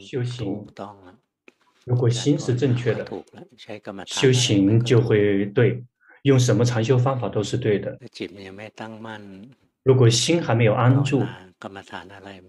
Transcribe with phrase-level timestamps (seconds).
[0.00, 0.66] 修行，
[1.84, 3.04] 如果心是正确的，
[4.06, 5.82] 修行就会对，
[6.22, 7.98] 用什么禅修方法都是对的。
[9.82, 11.24] 如果心还没有安住，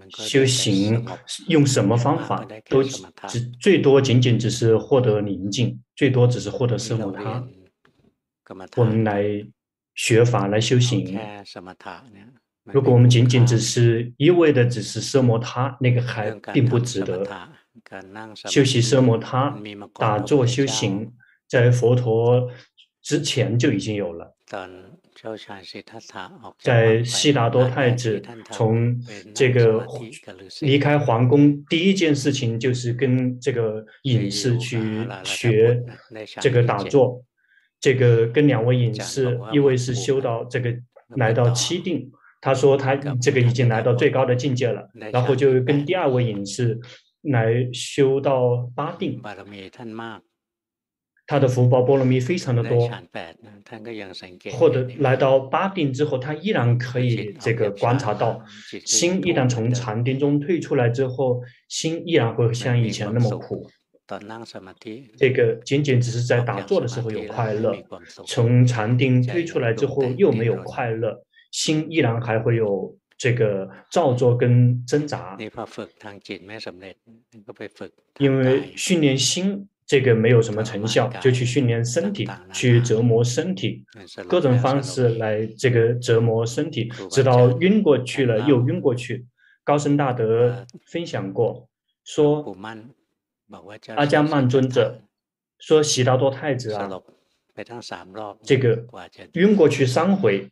[0.09, 1.03] 修行
[1.47, 7.43] 用什么方法都只最多仅仅只是获得宁静，最多只是获得奢摩他。
[8.75, 9.23] 我们来
[9.95, 11.17] 学法来修行，
[12.71, 17.25] 如果我们仅仅只是一味的只是奢摩他，那个还并不值得。
[18.45, 19.55] 修习奢摩他，
[19.95, 21.11] 打坐修行，
[21.47, 22.49] 在佛陀
[23.01, 24.35] 之前就已经有了。
[26.59, 28.99] 在悉达多太子从
[29.33, 29.85] 这个
[30.61, 35.83] 离开皇宫，第一件事情就是跟这个隐士去学
[36.41, 37.23] 这个打坐。
[37.79, 40.73] 这个跟两位隐士，一位是修到这个
[41.17, 42.09] 来到七定，
[42.43, 46.77] 他说他这个已经来到最高的境界了，然后就跟第二位隐士
[47.21, 49.21] 来修到八定。
[51.25, 52.91] 他的福报波罗蜜非常的多，
[54.51, 58.43] 或者来到八定之后，他依然可以这个观察到，
[58.85, 63.65] 心一旦从禅定中退出来之后，心依然会像以前那么苦。
[65.17, 67.73] 这个仅仅只是在打坐的时候有快乐，
[68.27, 71.23] 从禅定退出来之后又没有快乐，
[71.53, 75.37] 心依然还会有这个造作跟挣扎。
[78.17, 79.69] 因为训练心。
[79.85, 83.83] 这个没有什么成效，就去训练身体，去折磨身体，
[84.29, 89.25] 各种方式来这个折磨身体，直到晕过去了又晕过去。
[89.61, 91.67] 高僧大德分享过，
[92.05, 92.55] 说
[93.97, 95.01] 阿伽曼尊者
[95.59, 96.89] 说悉达多太子啊，
[98.41, 98.85] 这个
[99.33, 100.49] 晕过去三回。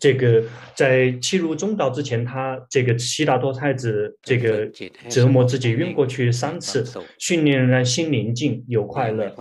[0.00, 0.42] 这个
[0.74, 4.66] 在进入中道之前，他这个悉达多太子这个
[5.08, 6.84] 折磨自己晕过去三次，
[7.18, 9.32] 训练让心宁静有快乐，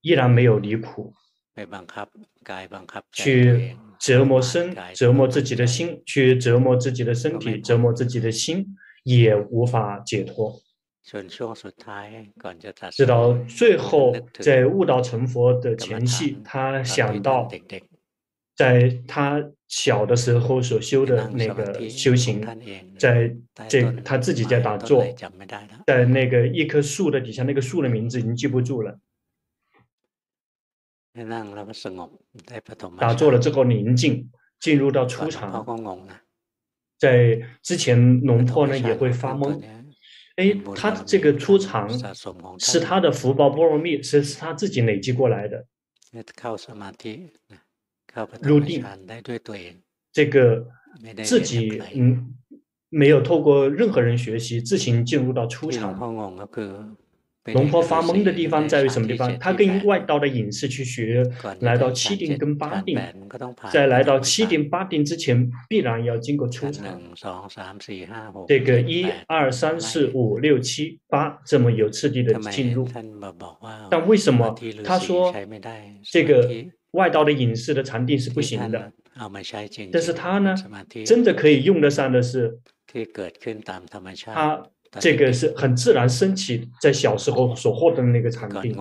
[0.00, 1.12] 依然没有离苦，
[3.12, 8.66] 去折磨身，折磨自己的心，去折磨自己的身体，折磨自己的心，
[9.04, 10.60] 也无法解脱。
[12.92, 17.48] 直到最后，在悟道成佛的前夕，他想到，
[18.54, 22.40] 在他小的时候所修的那个修行，
[22.96, 23.34] 在
[23.68, 25.04] 这他自己在打坐，
[25.84, 28.96] 在那个一棵树的底下，那个树的名字已经记不住了。
[32.98, 35.50] 打坐了之后宁静，进入到初禅，
[36.98, 39.60] 在之前龙婆呢也会发懵。
[40.40, 41.86] 哎，他这个出场
[42.58, 45.66] 是他的福报波罗蜜，是是他自己累积过来的。
[48.40, 48.82] 入定，
[50.10, 50.66] 这个
[51.22, 52.34] 自己嗯
[52.88, 55.94] 没有透过任何人学习，自行进入到初禅。
[57.54, 59.38] 龙婆发懵的地方在于什么地方？
[59.38, 61.22] 他跟外道的隐士去学，
[61.60, 62.98] 来到七定跟八定，
[63.72, 67.00] 在来到七定八定之前，必然要经过初禅。
[68.46, 72.88] 这个一二三四五六七八这么有次第的进入，
[73.90, 75.34] 但为什么他说
[76.04, 76.50] 这个
[76.92, 78.92] 外道的隐士的禅定是不行的？
[79.92, 80.54] 但是他呢，
[81.04, 82.58] 真的可以用得上的是
[84.26, 84.62] 他。
[84.98, 88.76] 这个是很自然升起，在小时候所获得的那个禅定。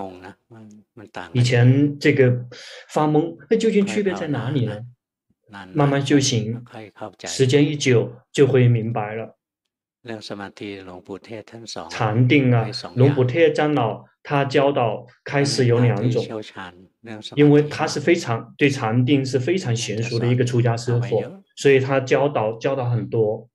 [1.34, 2.46] 以前这个
[2.90, 4.80] 发懵，那究竟区别在哪里呢？
[5.74, 6.64] 慢慢修行，
[7.25, 9.36] 时间一久就会明白了。
[11.90, 16.24] 禅定啊，龙普特长老他教导开始有两种，
[17.36, 21.39] 因为他是非常对禅定是非常娴熟的一个出家师父。
[21.59, 23.50] 所以他教导教导很多，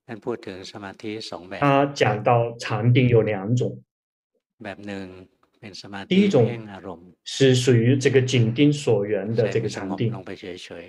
[1.59, 3.83] 他讲到禅定有两种，
[6.07, 6.47] 第一种
[7.25, 10.13] 是属于这个紧盯所缘的这个禅定，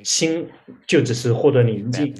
[0.03, 0.45] 心
[0.85, 2.13] 就只是获得宁静；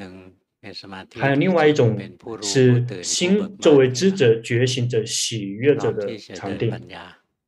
[1.20, 2.00] 还有另外一种
[2.42, 6.74] 是心作为知者、觉醒者、喜悦者的禅定，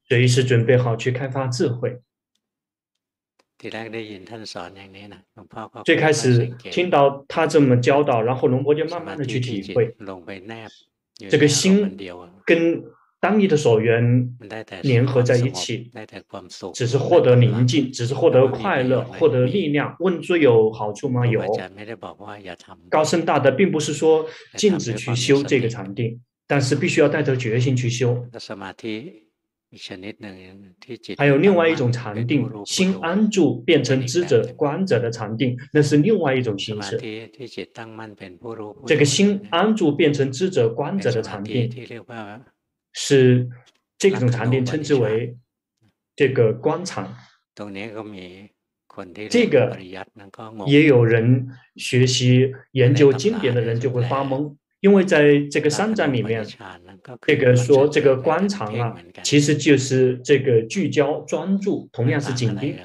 [0.09, 1.97] 随时准备好去开发智慧。
[5.83, 9.95] 最开始听到他这么教导，然后龙婆就慢慢的去体会，
[11.29, 11.97] 这个心
[12.45, 12.83] 跟
[13.19, 14.31] 当地的所缘
[14.83, 15.91] 联合在一起，
[16.75, 19.95] 只是获得宁静，只是获得快乐，获得力量。
[20.01, 21.25] 问说有好处吗？
[21.25, 21.41] 有。
[22.89, 24.23] 高僧大德并不是说
[24.55, 28.23] 禁止去修这个禅定，但是必须要带着决心去修。
[31.17, 36.97] 还有另外一种禅定，心安住变成知者观者的禅定，那是另外一种形式。
[38.85, 41.69] 这个心安住变成知者观者的禅定，
[42.93, 43.49] 是
[43.97, 45.35] 这种禅定称之为
[46.15, 47.13] 这个观禅。
[49.29, 49.77] 这个
[50.65, 54.55] 也有人学习研究经典的人就会发懵。
[54.79, 56.45] 因为在这个三藏里面，
[57.25, 62.75] 这个说这个观禅啊，其实就是这个聚焦专注，同样是紧盯。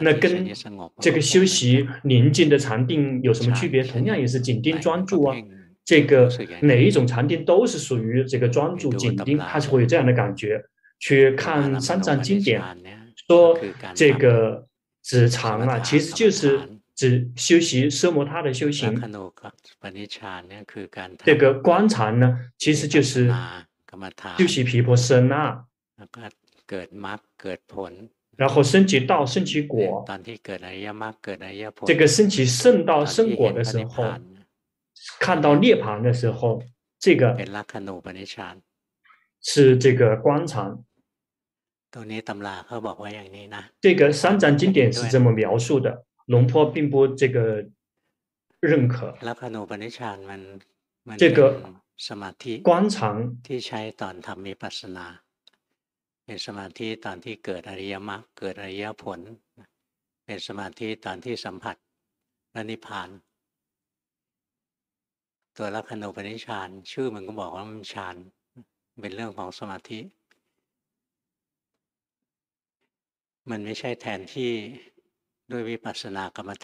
[0.00, 0.50] 那跟
[0.98, 3.84] 这个修习宁静的禅定有什么区别？
[3.84, 5.36] 同样也是紧盯专注啊。
[5.84, 6.28] 这个
[6.62, 10.60] 哪一种禅定都是属于这个专注紧盯，它是会有这样的感觉。
[10.98, 12.60] 去看三藏经典，
[13.28, 13.56] 说
[13.94, 14.66] 这个
[15.04, 16.58] 止禅啊，其实就是。
[17.00, 18.94] 是修习奢摩他的修行，
[21.24, 23.32] 这个观察呢，其实就是
[24.36, 25.64] 修习皮婆舍那，
[28.36, 30.04] 然后升起道，升起果。
[31.86, 34.04] 这个升起圣道、圣果的时候，
[35.18, 36.62] 看到涅槃的时候，
[36.98, 37.34] 这个
[39.40, 40.76] 是这个观察。
[43.80, 46.04] 这个三藏经典是这么描述的。
[46.29, 47.67] 龙坡并不这个
[48.59, 49.15] 认可。
[51.17, 51.61] 这个
[52.63, 53.35] 观禅，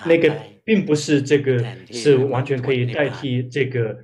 [0.05, 0.33] 那个
[0.65, 3.97] 并不是这个是完全可以代替这个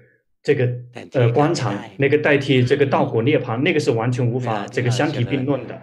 [0.43, 0.69] 这个
[1.13, 5.81] 呃观场，那个代替这个道果涅槃，那个是完全无法这个相提并论的。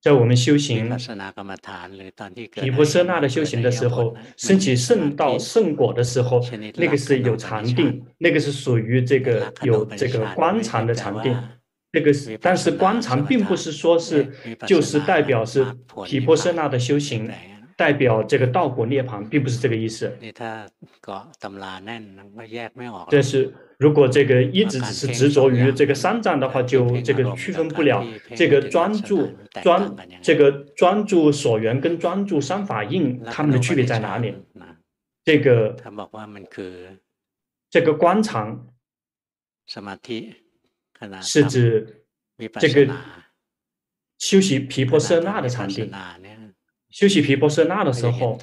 [0.00, 0.88] 在我们修行
[2.52, 6.40] 毗婆舍那的修行的时候，升起圣道圣果的时候，
[6.76, 11.36] 那个是有禅定，那个是属于这个有这个观禅的禅定。
[11.92, 14.32] 那个是，但是观禅并不是说是
[14.66, 15.64] 就是代表是
[16.06, 17.30] 毗婆舍那的修行。
[17.76, 20.12] 代表这个道果涅槃，并不是这个意思。
[23.10, 28.04] 但是如果这个一直只是执着于这个三藏的话，就这个区分不了
[28.36, 29.28] 这个专注
[29.62, 34.34] 专这个专注所缘跟专注三法印，它们的区别在哪里？
[35.24, 35.76] 这个
[37.70, 38.66] 这个观禅
[41.20, 42.04] 是指
[42.60, 42.94] 这个
[44.18, 45.90] 修习毗婆舍那的禅定。
[46.92, 48.38] 修习皮婆舍那的时候，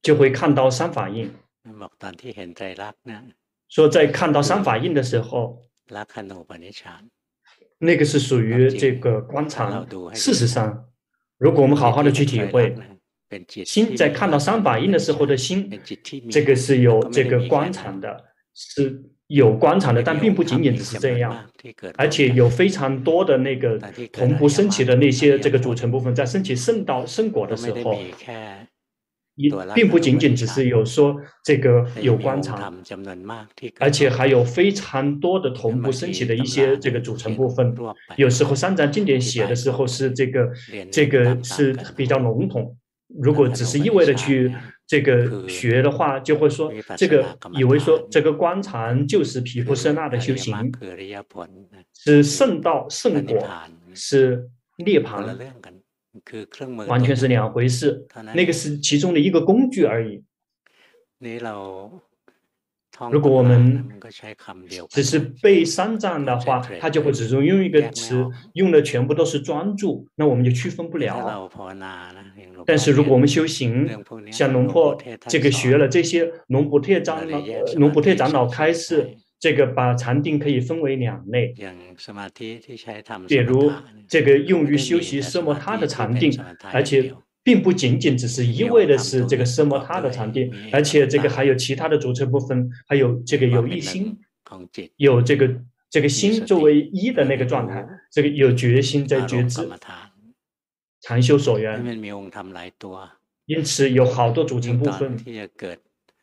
[0.00, 1.34] 就会看到三法印。
[3.68, 5.60] 说在看到三法印的时候，
[7.78, 9.84] 那个是属于这个观察。
[10.14, 10.88] 事实上，
[11.36, 12.76] 如果我们好好的去体会，
[13.64, 15.68] 心在看到三法印的时候的心，
[16.30, 18.24] 这个是有这个观察的，
[18.54, 19.02] 是。
[19.30, 21.32] 有观禅的，但并不仅仅只是这样，
[21.96, 23.78] 而且有非常多的那个
[24.12, 27.96] 同步升起的那些这个组成部分，在升起圣道圣果的时候，
[29.36, 32.74] 也并不仅仅只是有说这个有观禅，
[33.78, 37.72] 而且还有非常多的同步升起的一些这个组成部分。
[38.16, 40.48] 有时候三藏经典写的时候是这个
[40.90, 42.76] 这个是比较笼统，
[43.22, 44.52] 如果只是一味的去。
[44.90, 50.72] 这个学的话，就会说这个以为说这个观禅就是皮肤舍那的修行，
[51.94, 53.48] 是圣道圣果，
[53.94, 55.38] 是涅槃，
[56.88, 58.04] 完全是两回事。
[58.34, 60.24] 那个是其中的一个工具而已。
[63.10, 63.88] 如果我们
[64.88, 71.50] 只是背三藏的话，他就会只用用一个词，用的全部都是专注，那我们就区分不了。
[72.66, 73.88] 但是如果我们修行，
[74.30, 77.40] 像龙婆这个学了这些，龙补特长老、
[77.76, 81.54] 龙补特长老开示，这个把禅定可以分为两类，
[83.26, 83.72] 比如
[84.08, 86.32] 这个用于修习奢摩他的禅定，
[86.72, 87.14] 而且。
[87.50, 94.16] 并不仅仅只是一味的是这个奢摩他的禅定，而且这个还有其他的组成部分，还有这个有一心，
[94.94, 99.68] 有这个这个心作为一的那个状态，这个有决心在觉知，
[101.00, 101.84] 禅修所缘，
[103.46, 105.18] 因此有好多组成部分。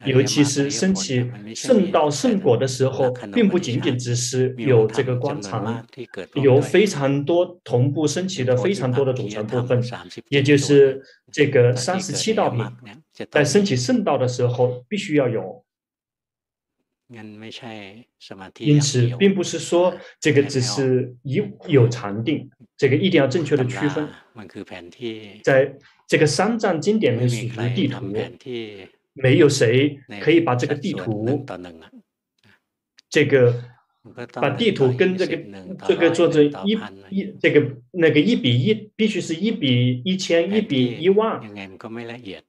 [0.06, 5.86] 尤其是升起圣道圣果的时候，并不仅仅只是有这个观禅，
[6.36, 9.82] 有非常多同步升起的非常多的组成部分，
[10.30, 11.02] 也就是
[11.32, 12.64] 这个三十七道品，
[13.32, 15.64] 在升起圣道的时候必须要有。
[18.60, 24.10] 因此，并不是说这个只是一有禅定，这个一定要正确的区分。
[25.42, 25.74] 在
[26.06, 28.14] 这个三藏经典里面属于地图，
[29.18, 31.46] 没有谁可以把这个地图，
[33.10, 33.77] 这个。
[34.34, 35.40] 把地图跟这个
[35.88, 36.78] 这个做成一
[37.10, 41.40] 一这个那个一比一，必须是一比一千，一比一万，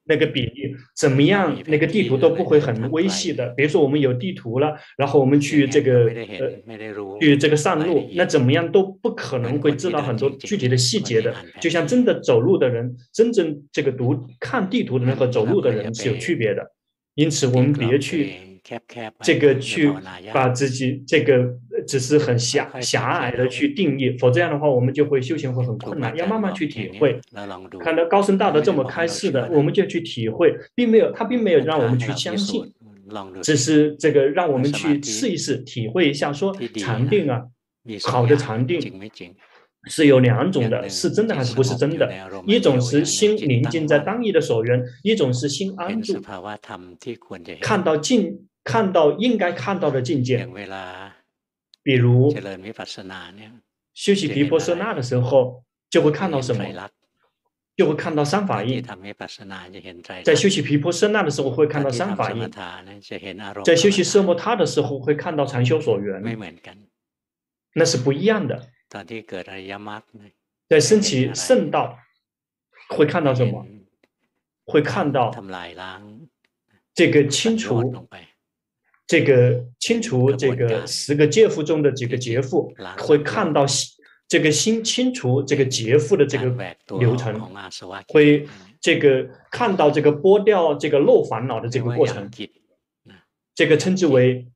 [0.04, 1.56] 那个比例怎么样？
[1.66, 3.48] 那个地图都不会很微细的。
[3.56, 11.34] 比如说我们有地图了，然后我们去这个呃去这个上路，那怎么样都不可能会知道很多具体的细节的。
[11.60, 16.72] 就像真的走路的人，真正这个读看地图的人和走路的人是有区别的。
[17.14, 18.47] 因此我们别去。
[19.22, 19.90] 这个去
[20.32, 21.54] 把自己这个
[21.86, 26.14] 只是很狭狭隘的去定义，否则这样的话，我们就会修行会很困难。
[26.16, 27.18] 要慢慢去体会，
[27.80, 32.72] 看到高僧大德这么开示的，我们就去体会，并没有他并没有让我们去相信，
[33.42, 37.44] 只是这个让我们去试一试，体会一下，说禅定啊，
[38.04, 39.00] 好的禅定。
[39.84, 42.12] 是有两种的，是真的还是不是真的？
[42.46, 46.20] 一种是心宁静在当意的所缘，一种是心安住，
[47.62, 50.46] 看到境，看到应该看到的境界。
[51.82, 52.34] 比如
[53.94, 56.90] 修习毗婆舍那的时候，就会看到什么？
[57.76, 58.84] 就会看到三法印。
[60.24, 62.50] 在修习毗婆舍那的时候，会看到三法印；
[63.64, 66.22] 在修习色摩他的时候，会看到禅修所缘。
[67.74, 68.68] 那是不一样的。
[70.68, 71.98] 在升起圣道，
[72.90, 73.66] 会看到什么？
[74.64, 75.32] 会看到
[76.94, 78.06] 这个清除，
[79.08, 83.66] 这个清除这个十个劫富中的几个劫富，会看到
[84.28, 86.44] 这个新清除这个劫富的这个
[87.00, 87.40] 流程，
[88.06, 88.46] 会
[88.80, 92.30] 这个看到这个剥掉这个漏烦恼的这个过程，
[93.54, 94.46] 这个称之为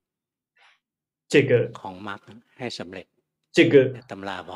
[1.28, 1.68] 这个。
[3.52, 3.92] 这个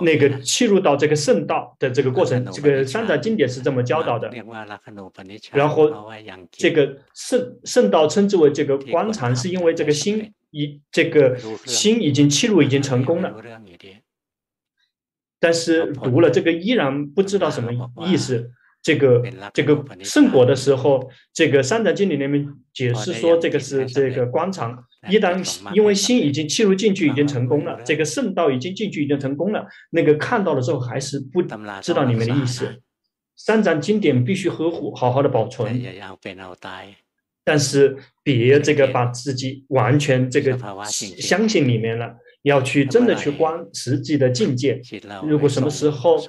[0.01, 4.31] 那个切入到这个圣道的这个过程，这个三藏经典是这么教导的。
[5.53, 6.11] 然后
[6.51, 11.37] 这个圣圣道称之为这个观禅，是因为这个心已这个
[11.67, 13.35] 心已经切入，已经成功了。
[15.39, 17.71] 但是读了这个依然不知道什么
[18.07, 18.51] 意思。
[18.83, 19.21] 这个
[19.53, 24.79] 这个圣果的时候，这个三藏经典里面解释说，这个是这个观禅。
[25.09, 25.43] 一旦
[25.75, 31.43] 因为心已经切入进去，已经成功了，这个圣道已经进去，已经成功了，那个看到了之后还是不
[31.83, 32.81] 知道里面的意思。
[33.37, 35.83] 三藏经典必须呵护，好好的保存。
[37.45, 40.59] 但是别这个把自己完全这个
[40.91, 44.81] 相信里面了，要去真的去观实际的境界。
[45.27, 46.25] 如果什么时候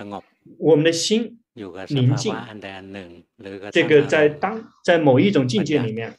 [0.57, 1.36] 我们的心。
[1.89, 2.35] 宁静，
[3.71, 6.15] 这个在当在某一种境界里面，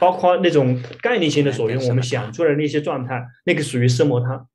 [0.00, 4.48] 包括那种概念性的所用，我们想出来的那些状态，那个属于色魔他。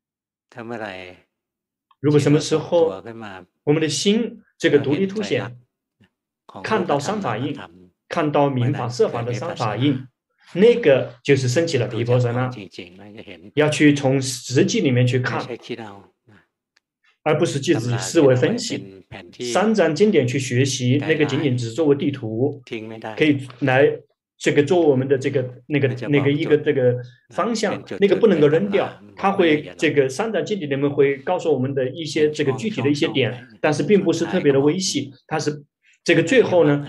[2.00, 3.02] 如果什么时候
[3.64, 5.56] 我们的心这个独立凸显，
[6.62, 7.56] 看到三法印，
[8.08, 10.06] 看到明法色法的三法印，
[10.52, 12.50] 那个就是升起了毗婆舍那，
[13.54, 15.42] 要去从实际里面去看。
[17.24, 19.04] 而不是就自己思维分析，
[19.52, 22.60] 三张经典去学习，那个仅仅只是作为地图，
[23.16, 23.86] 可以来
[24.36, 26.96] 这个做我们的这个那个那个一个这个
[27.30, 28.90] 方向，那个不能够扔掉。
[29.14, 35.12] 它会这个三张经典里面会告诉我们的一些这个具体的一些点，但是并不是特别的微细。
[35.28, 35.62] 它是
[36.02, 36.88] 这个最后呢，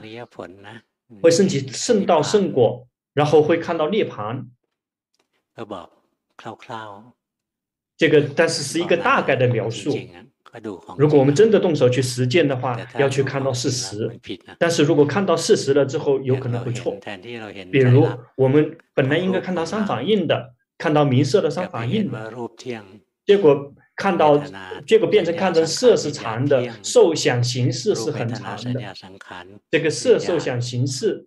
[1.21, 4.45] 会升起圣道圣果，然后会看到涅槃。
[8.03, 9.98] 这个，但是是一个大概的描述。
[10.98, 14.12] 如果我们真的动手去实践的话，要去看到事实。
[14.60, 16.98] 但是如果看到事实了之后，有可能会错。
[17.72, 18.05] 比如，
[18.36, 22.31] 我们本来应该看到三反应的，看到明色的三反应的，
[23.25, 24.38] 结果看到，
[24.86, 28.81] 结果变成看成色是长的，受想行识是很长的。
[29.72, 31.25] 这个色受想行识。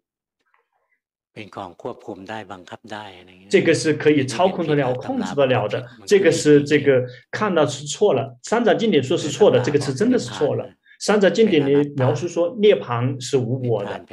[3.50, 5.86] 这个是可以操控得了、控制得了的。
[6.06, 8.36] 这个是这个看到是错了。
[8.42, 10.66] 三藏经典说是错的，这个词真的是错了。
[10.98, 14.06] 三藏经典里描述说涅槃是无我的，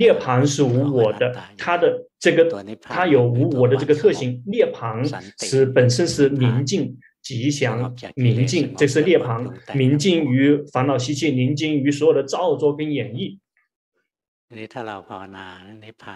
[0.00, 4.42] 涅槃是无我的，它的这个它有无我的这个特性。
[4.44, 5.08] 涅槃
[5.40, 13.38] 是本身是宁静、吉祥、宁静，这是涅槃，宁静于烦恼习气，宁静于所有的造作跟演绎。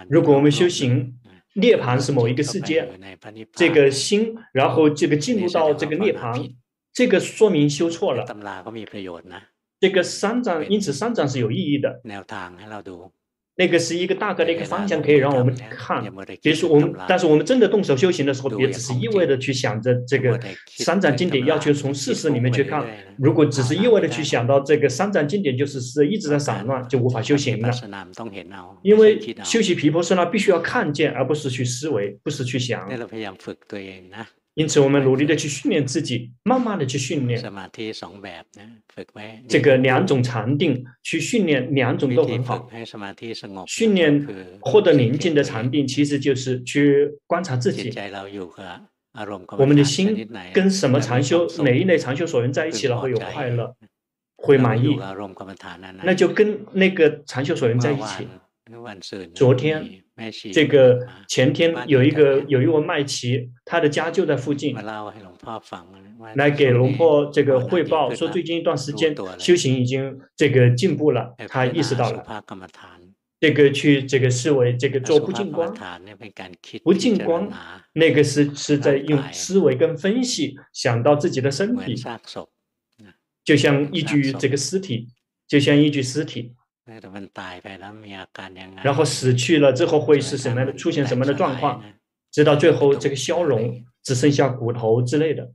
[0.08, 1.18] 如果我们修行，
[1.54, 2.88] 涅槃是某一个世界，
[3.52, 6.54] 这个心，然后这个进入到这个涅槃，
[6.94, 8.24] 这个说明修错了。
[9.78, 12.00] 这个三藏，因此三藏是有意义的。
[13.54, 16.02] 那个是一个大概的一个方向，可以让我们看。
[16.40, 22.84] 比如说我们，但是我们真的动手修行的时候，别只是一味的去想着这个三藏经典，要求从事实里面去看。
[23.18, 27.70] 如果只是一味的去想到这个三藏经典就是是一直在散乱，就无法修行了。
[28.82, 32.88] 因为修习皮婆舍那必须要看见，而不是去思维，不是去想。
[34.54, 37.42] 因此，我们努力的去训练自己，慢慢的去训练。
[39.48, 42.68] 这个两种禅定去训练，两种都很好。
[43.66, 44.26] 训练
[44.60, 47.90] 获得宁静的禅定，其实就是去观察自己。
[49.58, 53.74] 我们的心跟什么禅修，哪一类禅修所缘在一起了，会有快乐，
[54.36, 54.98] 会满意，
[56.02, 58.28] 那就跟那个禅修所缘在一起。
[59.34, 60.01] 昨天，
[60.52, 64.76] 这个前天有一个有一位麦琪，他的家就在附近，
[66.34, 72.44] 来给龙婆这个汇报，说最近一段时间修行已经这个进步了，他意识到了，
[73.40, 75.74] 这个去这个思维这个做不净光，
[76.84, 77.50] 不净光
[77.94, 81.96] 那个是是在用思维跟分析想到自己的身体，
[83.42, 85.08] 就像一具这个尸体，
[85.48, 86.52] 就像一具尸体。
[88.82, 90.72] 然后死去了之后会是什么样的？
[90.74, 91.82] 出现什么样的状况？
[92.30, 95.52] 直到最后这个消融，只剩下骨头之类的。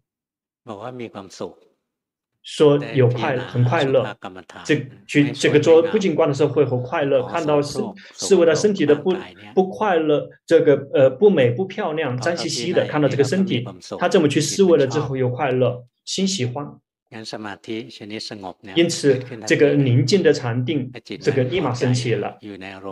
[2.44, 4.18] 说有快乐，很快乐。
[4.64, 7.80] 这去这个做不净观的时候会很快乐，看到是
[8.14, 9.14] 是为了身体的不
[9.54, 13.66] 不快乐，这个呃不美不漂亮，脏兮兮的，看到这个身体，
[14.00, 16.66] 他这么去思维了之后有快乐，心喜欢。
[18.76, 22.38] 因此，这个宁静的禅定，这个立马升起了，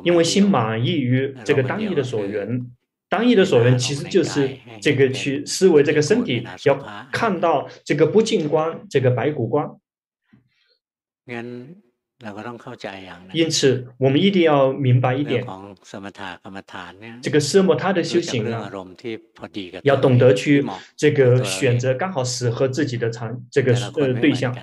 [0.05, 2.65] 因为心满意于这个当意的所缘，
[3.09, 6.75] 当意的所缘其实就是这个去思维这个身体，要
[7.11, 9.69] 看到这个不净观，这个白骨观。
[13.33, 15.45] 因此，我们一定要明白一点，
[17.21, 18.71] 这个奢摩他的修行呢，
[19.83, 24.55] 要懂得去这个选择刚好适合自己的禅这个呃对象。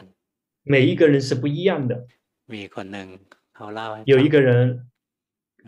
[0.62, 2.06] 每一个人是不一样的。
[4.06, 4.86] 有一个人，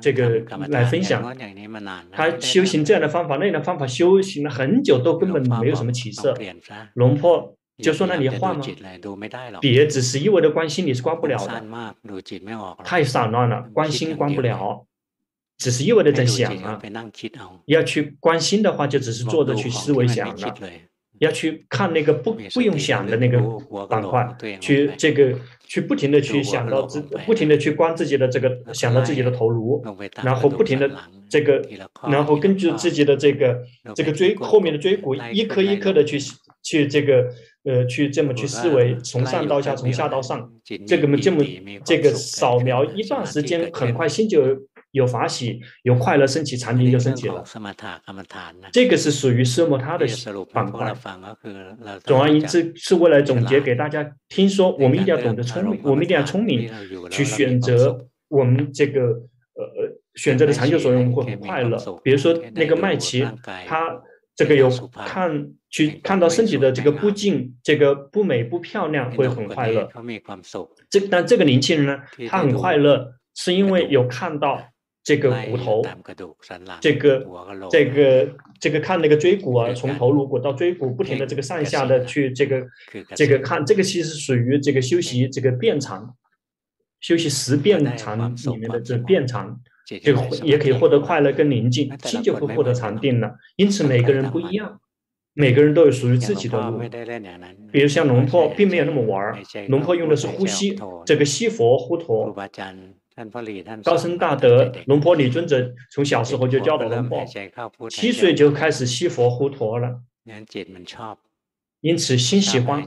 [0.00, 1.36] 这个来分享，
[2.12, 6.34] 他修行这样的方法，那样的方法修行了很久，都根本没有什么起色。
[6.94, 7.58] 龙婆。
[7.82, 8.64] 就说那你换吗？
[9.60, 11.64] 别只是一味的关心，你是关不了的。
[12.84, 14.86] 太散乱了，关心关不了，
[15.58, 16.80] 只是一味的在想啊。
[17.66, 20.54] 要去关心的话，就只是坐着去思维想了。
[21.18, 23.40] 要去看那个不不用想的那个
[23.86, 29.82] 板块，去这个去不停的去想到自，不停的去关自己的这个想到自己的头颅，
[30.22, 30.88] 然后不停的
[31.28, 31.60] 这个，
[32.08, 33.60] 然后根据自己的这个
[33.96, 36.20] 这个椎后面的椎骨，一颗一颗的去
[36.62, 37.32] 去这个。
[37.64, 40.52] 呃，去这么去思维，从上到下，从下到上，
[40.86, 41.42] 这个么这么
[41.82, 44.42] 这个扫描一段时间，很快心就
[44.90, 47.42] 有法喜，有快乐升起，禅定就升起了。
[48.70, 50.06] 这个是属于奢摩他的
[50.52, 50.94] 板块。
[52.04, 56.70] 总而言之，是为了总结给大家听说，我们一定要懂得聪明，我们一定要聪明
[57.10, 57.98] 去选择
[58.28, 59.64] 我们这个呃
[60.16, 61.78] 选择的禅修所用会很快乐。
[62.02, 63.26] 比如说那个麦琪，
[63.66, 64.02] 他。
[64.36, 64.68] 这个有
[65.06, 69.88] 看去看到身体的这个不净，这个不美不漂亮，会很快乐。
[70.90, 74.60] 这但这个年轻人呢，他很快乐，是因为有看到
[75.04, 75.84] 这个骨头，
[76.80, 77.24] 这个
[77.70, 82.66] 这个这个看那个椎骨啊，从头颅骨到椎骨，不停的这个上下的去这个
[83.14, 86.16] 这个看，这个其实属于这个修习这个变长，
[87.00, 89.26] 修习十变长里面的这辩
[89.84, 90.00] 禅。
[90.00, 93.34] 就也可以获得快乐跟宁静，心就会获得禅定了。
[93.56, 94.80] 因此每个人不一样，
[95.34, 96.78] 每个人都有属于自己的路。
[97.70, 102.34] 比如像龙婆，并没有那么玩儿，龙婆用的是呼吸，这个吸佛呼陀。
[103.84, 107.24] 高僧大德龙婆李尊者从小时候就教导龙婆，
[107.88, 110.00] 七岁就开始吸佛呼陀了。
[111.84, 112.82] 因此，心喜欢，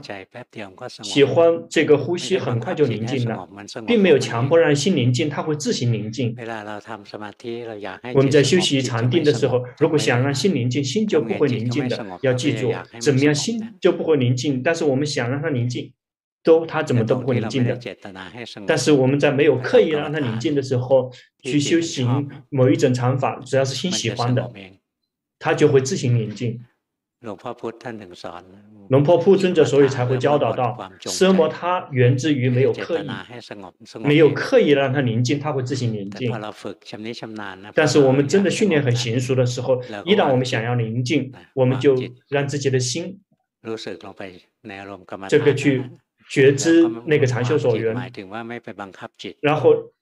[1.04, 3.48] 喜欢这个呼吸，很快就宁静了，
[3.86, 6.34] 并没有强迫让心宁静，它会自行宁静。
[8.12, 12.18] 我们在修习禅定的时候，如果想让心宁静，心就不会宁静的。
[12.22, 14.60] 要记住，怎么样心就不会宁静？
[14.64, 15.92] 但是我们想让它宁静，
[16.42, 17.78] 都它怎么都不会宁静的。
[18.66, 21.12] 但是我们在没有刻意让它宁静的时候，
[21.44, 24.50] 去修行某一种禅法，只要是心喜欢的，
[25.38, 26.60] 它就会自行宁静。
[28.88, 33.08] 龙婆铺尊者，所以才会教导到，奢摩他源自于没有刻意，
[34.00, 36.32] 没有刻意让他宁静，他会自行宁静。
[37.74, 41.94] 但是我们真的训练很娴熟的时候，一旦我们想要宁静，我们就
[42.28, 43.20] 让自己的心，
[45.28, 45.82] 这个去
[46.30, 47.94] 觉知那个禅修所缘，
[49.40, 49.92] 然后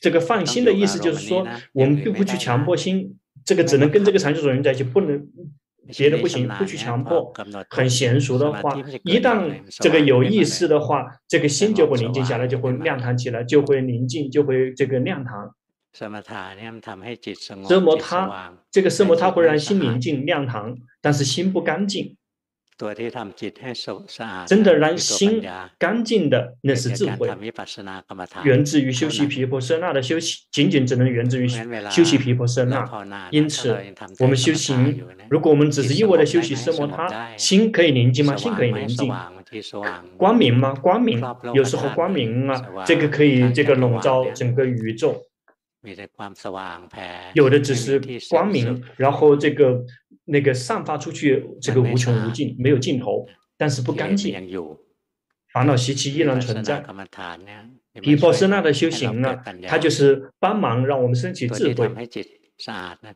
[0.00, 5.26] 这个放心的意思就是说，我们并不去强迫心，这个只能跟这个长袖所缘在一起，不能
[5.96, 7.32] 别的不行，不去强迫。
[7.68, 15.54] 很娴熟的话，一旦这个有意识的话，这个心就会宁静下来，就会亮堂起来，就会宁静，就会这个亮堂。
[15.96, 22.16] 奢摩他，这个奢摩他会让心宁静亮堂，但是心不干净。
[24.46, 25.42] 真的让心
[25.78, 27.26] 干净的，那是智慧，
[28.44, 32.84] 源自于修习皮婆舍那的修习，仅仅只能源自于修习皮婆舍那。
[33.30, 33.74] 因此，
[34.18, 38.36] 我们修行，如果我们只是一味的休息奢摩他，心可以宁静吗？
[38.36, 39.12] 心可以宁静。
[40.16, 40.74] 光明吗？
[40.74, 41.22] 光明，
[41.54, 45.22] 有时候光明啊，这个可以这个笼罩整个宇宙。
[47.34, 49.84] 有的只是光明，然后这个。
[50.28, 53.24] 那个散发出去，这个无穷无尽，没有尽头，
[53.56, 54.34] 但是不干净，
[55.52, 56.84] 烦恼习气依然存在。
[58.02, 59.36] 毗婆舍那的修行呢，
[59.68, 61.88] 它就是帮忙让我们升起智慧。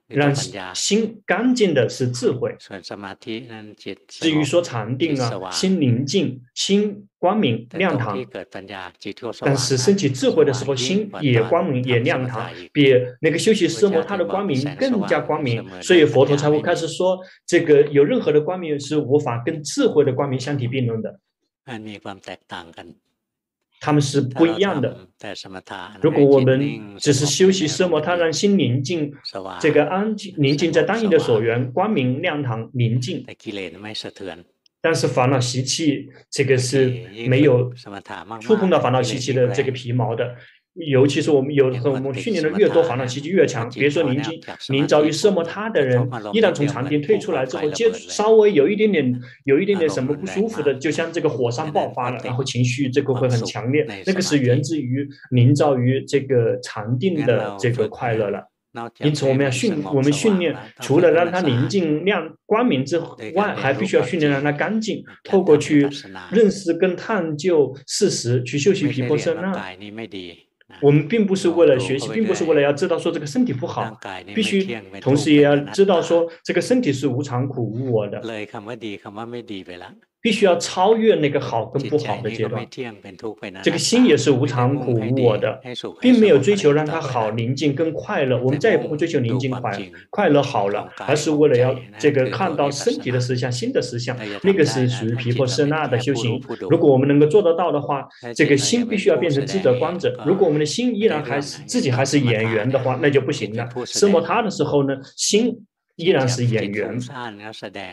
[0.07, 0.35] 让
[0.75, 2.55] 心干净的是智慧。
[4.07, 8.19] 至于说禅定啊，心宁静、心光明、亮堂，
[9.41, 15.65] 但是升起智慧的时候，心也光明也亮堂，比那个修习奢摩他的光明更加光明。
[15.83, 21.19] 所以佛陀才会开始说，这个有任何的光明是无法跟智慧的光明相提并论的。
[23.81, 25.09] 他们是不一样的。
[26.03, 29.13] 如果我们只是修习奢摩他，让心宁静，
[29.59, 33.25] 这个安静宁静在单一的所缘，光明亮堂宁静。
[34.83, 36.89] 但是烦恼习气，这个是
[37.27, 37.73] 没有
[38.41, 40.37] 触碰到烦恼习气的这个皮毛的。
[40.75, 43.69] 尤其是我们有时候我们训练的越多，烦恼习气越强。
[43.71, 46.01] 比如说宁静、宁照于奢摩他的人，
[46.33, 58.47] 一旦从禅定退出来之后，接稍微有一点点、有一点点什么不舒服的，就像这个火山爆发了，然后情绪这个会很强烈，那个是源自于宁照于这个禅定的这个快乐了。
[59.01, 62.97] 因此，我们要训，我们训练除了让它宁静亮光明之
[63.35, 65.89] 外，还必须要训练让它干净，透过去
[66.31, 69.53] 认识跟探究事实，去修习毗婆舍那。
[70.81, 73.99] 我们并不是为了学习，并不是为了要知道说这个身体不好，
[74.35, 78.21] 必须同时也要知道说这个身体是无常、苦、无我的。
[80.23, 82.67] 必须要超越那个好跟不好的阶段，
[83.63, 85.59] 这个心也是无常、苦、无我的，
[86.01, 88.39] 并没有追求让它好、宁静跟快乐。
[88.43, 89.73] 我们再也不会追求宁静、快
[90.11, 96.39] 快乐好了，而是为了要这个看到身体的实相、心的实相，那个是属于皮婆舍那的修行。
[96.69, 100.15] 如果我们能够做得到的话，这个心必须要变成智者观者。
[100.27, 103.67] 如果我们的心依然还是自己还是演员的话，那就不行了。
[103.87, 105.67] 奢摩他的时候呢，心。
[106.01, 106.99] 依然是演员，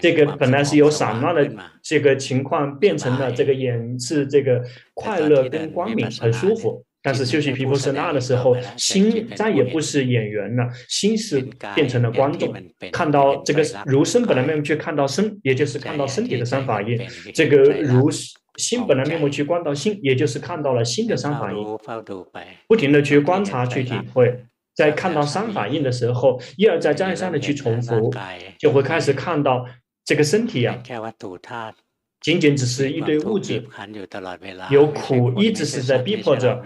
[0.02, 1.52] 这个本来是有散乱的
[1.84, 6.84] 这个情况，变成了这个演是这个快乐跟光明，很舒服。
[7.04, 11.40] 但是修习毗婆舍那的时候，心再也不是演员了，心是
[11.74, 12.54] 变成了观众，
[12.92, 16.98] 看到这个如生本来面目去看到身，也就是看到身体的三法印；
[17.34, 18.10] 这个如
[18.58, 21.64] 心本来面目去观到心，也就是看到了心的三法印，
[22.68, 24.44] 不停的去观察去体会。
[24.78, 28.14] 在看到三反应的时候，一而再再而三的去重复，
[28.60, 29.66] 就会开始看到
[30.06, 30.78] 这个身体啊，
[32.22, 33.66] 仅仅只是一堆物质，
[34.70, 36.64] 有苦一直是在逼迫着，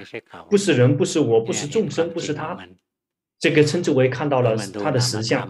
[0.50, 2.58] 不是人，不是我，不是众生，不是他，
[3.40, 5.50] 这个称之为看到了他的实相。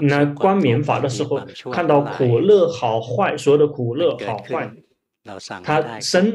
[0.00, 4.72] 那观明法的时候，看到苦乐好坏，所有的苦乐好坏。
[5.62, 6.34] 它生，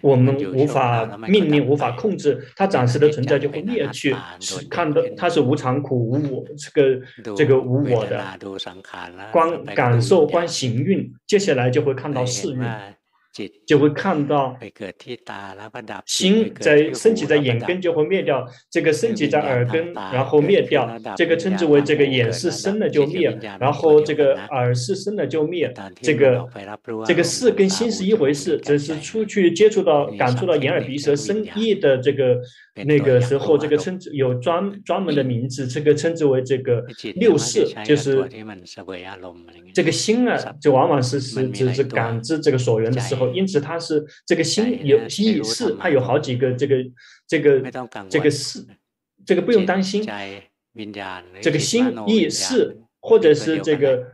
[0.00, 4.16] 我们无法命令，无法控制，它暂时的存在就会灭去。
[4.40, 8.24] 是看到它是无常、苦、无我，这个这个无我的
[9.30, 12.62] 观感受、观行运，接下来就会看到识蕴。
[13.66, 14.56] 就会看到
[16.06, 26.48] 心在升起在眼根就会灭掉，这个升起在耳根然后灭掉，这个称之为这个眼是生了就灭，然后这个耳是生了就灭，这个
[27.04, 32.38] 这个识跟心是一回事，只是出去接触到感触到眼耳鼻舌身意的这个
[32.84, 36.84] 那个时候，这个称之有专专门的名字，这个称之为这个
[37.16, 38.24] 六识，就是
[39.72, 43.23] 这个心啊，就往往是是只是感知这个所缘的时候。
[43.32, 46.76] 因此，它是这个心有心意识，它有好几个这个
[47.26, 47.62] 这个
[48.10, 48.66] 这个事，
[49.24, 50.04] 这个不用担心。
[51.40, 54.04] 这个心意识，或者是这个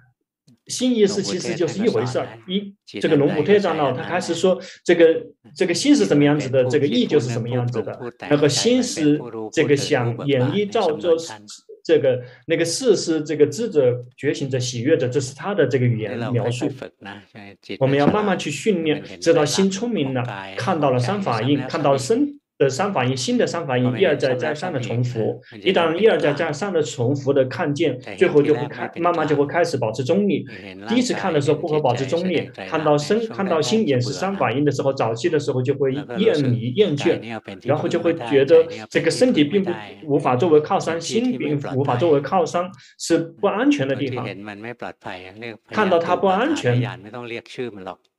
[0.66, 2.28] 心意识，其实就是一回事儿。
[2.46, 7.98] 一这个龙普特长老他开始说，这个这个心是什么样子的，这个意就是什么样子的。
[8.28, 9.18] 然后心是
[9.50, 11.16] 这个想演绎照做。
[11.84, 16.70] 这个那个事是这个智者觉醒者喜悦者，这是他的这个语言描述。
[17.78, 20.24] 我们要慢慢去训练，直到心聪明了，
[20.56, 25.40] 看到了三法印，看到了身的三反应，新的三反应一而再再三的重复。
[25.62, 30.44] 一旦一而再再三的重复的看见，最后就会开，慢慢就会开始保持中立。
[30.86, 37.18] 第一次看的时候不会保持中立，看到身看到心也是三反应的时候，早期的时候就会厌离厌倦，
[37.62, 39.72] 然后就会觉得这个身体并不
[40.04, 44.28] 无法作为靠山，心并无法作为靠山，是不安全的地方。
[45.70, 46.78] 看到它不安全，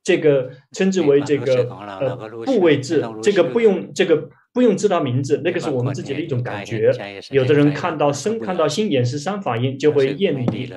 [0.02, 1.68] 这个称之为这个
[2.00, 6.92] 呃部位制，这个不用这个不用知道名字，那个是我们自己的一种感觉。
[7.30, 10.70] 有的人看到生看到心眼是三反应，就会厌离，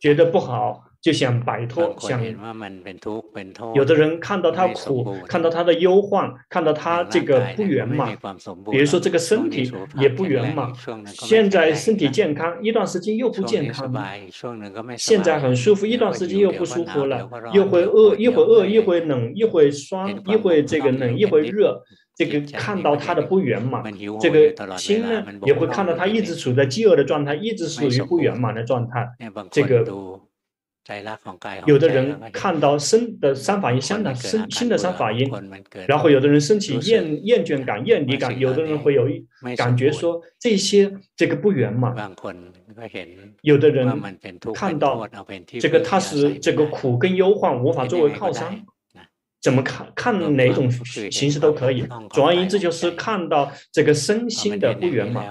[0.00, 0.84] 觉得不好。
[1.06, 2.20] 就想摆脱，想
[3.76, 8.18] 有的人看到他苦，看到他的忧患，看到他这个不圆满，
[8.72, 10.72] 比如说这个身体也不圆满，
[11.06, 14.04] 现在身体健康，一段时间又不健康了，
[14.98, 21.80] 现在很舒服，一段时间又不舒服了，又会饿，一会饿，一会冷，一会酸，一会这个冷，一会热，
[22.16, 23.84] 这个看到他的不圆满，
[24.20, 29.08] 这个心呢也会看到他一直处在饥饿的状态，一直处于不圆满的状态，
[29.52, 29.86] 这个。
[31.66, 35.28] 有的人看到生的三法印相当身新的三法印，
[35.88, 42.14] 然后有的人升起厌厌倦感、厌离感，有的人会有一感觉说这些这个不圆满。
[43.40, 44.00] 有的人
[44.54, 45.08] 看到
[45.58, 48.64] 这个他是这个苦跟忧患无法作为靠山，
[49.42, 50.70] 怎么看看哪种
[51.10, 51.84] 形式都可以。
[52.10, 55.26] 总而言之，就是看到这个身心的不圆满。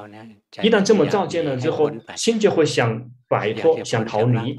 [0.62, 3.10] 一旦这么照见了之后，心就会想。
[3.28, 4.56] 摆脱，想逃离，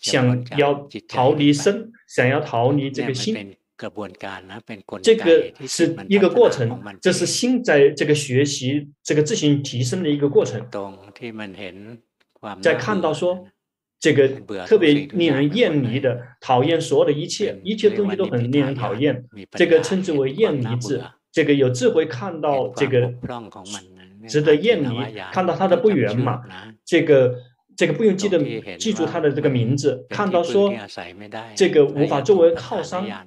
[0.00, 3.56] 想要逃离身，想要逃离这个心，
[5.00, 10.60] 这个是一个过程，这是心在这个学习、这个自行提升的一个过程。
[12.60, 13.46] 在看到说
[14.00, 14.28] 这个
[14.66, 21.00] 特别令人厌离的、讨厌所有的一切，一切东西都很令人讨厌，这个称之为厌离智。
[21.30, 23.14] 这个有智慧看到这个
[24.28, 26.42] 值得厌离，看到它的不圆满，
[26.84, 27.36] 这个。
[27.80, 28.38] 这个不用记得
[28.76, 30.70] 记住他的这个名字，看到说
[31.56, 33.26] 这个无法作为靠山，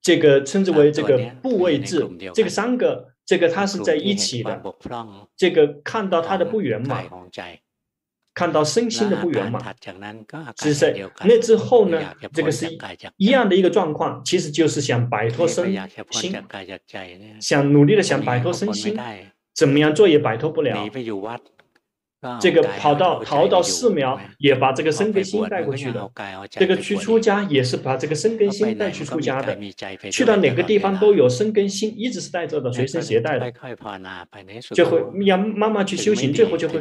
[0.00, 4.62] 这个称之为这个部位制，这个三个这个它是在一起的，
[5.36, 7.06] 这个看到它的不圆满，
[8.32, 9.62] 看到身心的不圆满，
[10.56, 12.00] 只是那之后呢，
[12.32, 12.66] 这个是
[13.18, 15.76] 一样的一个状况，其实就是想摆脱身
[16.10, 16.34] 心，
[17.38, 18.98] 想努力的想摆脱身心，
[19.54, 20.88] 怎么样做也摆脱不了。
[22.40, 26.10] 这个跑到逃到寺庙，也把这个生根心带过去的。
[26.50, 29.56] 这个去出家也是把这个生根心带去出家的。
[30.10, 33.50] 去到哪个地方都有生根心，一直是带着的，随身携带的。
[34.74, 36.78] 就会要慢慢去修行，最后就会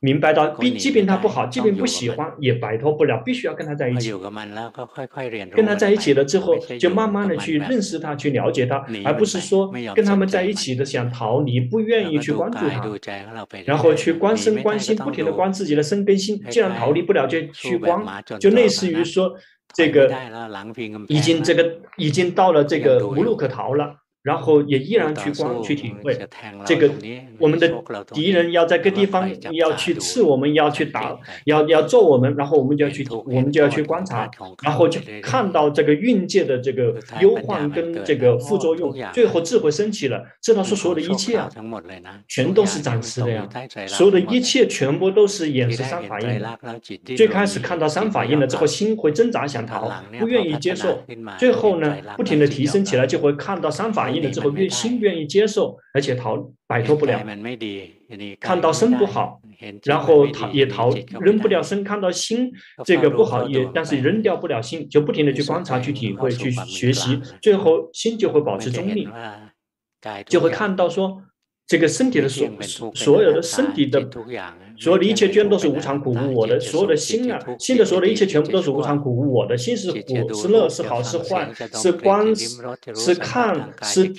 [0.00, 4.12] 明白到，即即便他不好，即便不喜欢，也摆脱不了，必须要跟他在一起。
[5.54, 12.84] 跟他在一起了之后，就慢慢的去认识他，去了解他，而不是说跟他们在一起的想逃离，不愿意去关注他，
[13.64, 14.71] 然后去观身观。
[14.72, 18.02] 关心不停的关自己的身跟心，既然逃离不了，就去观，
[18.40, 19.34] 就类似于说，
[19.74, 20.10] 这个
[21.08, 24.01] 已经这个已经到了这个无路可逃了。
[24.22, 26.16] 然后也依然去观去体会，
[26.64, 26.90] 这个
[27.38, 27.68] 我们的
[28.12, 34.30] 敌人要在各地方要去刺我们，要去打，要要揍我们，然后我们就要去，我们就要去观察，
[34.62, 41.50] 然后就看到这个运界的这个忧患跟这个副作用，最后智慧升起了，知道说所有的一切啊，
[42.28, 43.48] 全都是暂时的呀，
[43.88, 46.40] 所有的一切全部都是也是三法印。
[47.16, 51.02] 最开始看到三法印了之后，心会挣扎想逃，不愿意接受，
[51.38, 54.22] 最后呢，不停的提升起来，就会看到三法印。
[54.22, 57.20] 了之后，越心愿意接受，而且逃摆脱不了。
[58.38, 59.40] 看到身不好，
[59.84, 62.52] 然后逃也逃扔不掉身；看到心
[62.84, 69.08] 这个不好，也但是扔掉不了心，就不停的去观察、去体会、去学习，最后心就会保持中立，
[70.26, 71.22] 就会看到说
[71.66, 72.48] 这个身体的所
[72.94, 74.08] 所有的身体的
[74.78, 82.34] 所有的一切全都是无常苦无我的，所有的心啊，心的所有的一切全部都是无常苦无我的，心是苦是乐是好是坏，是观
[82.94, 84.12] 是看是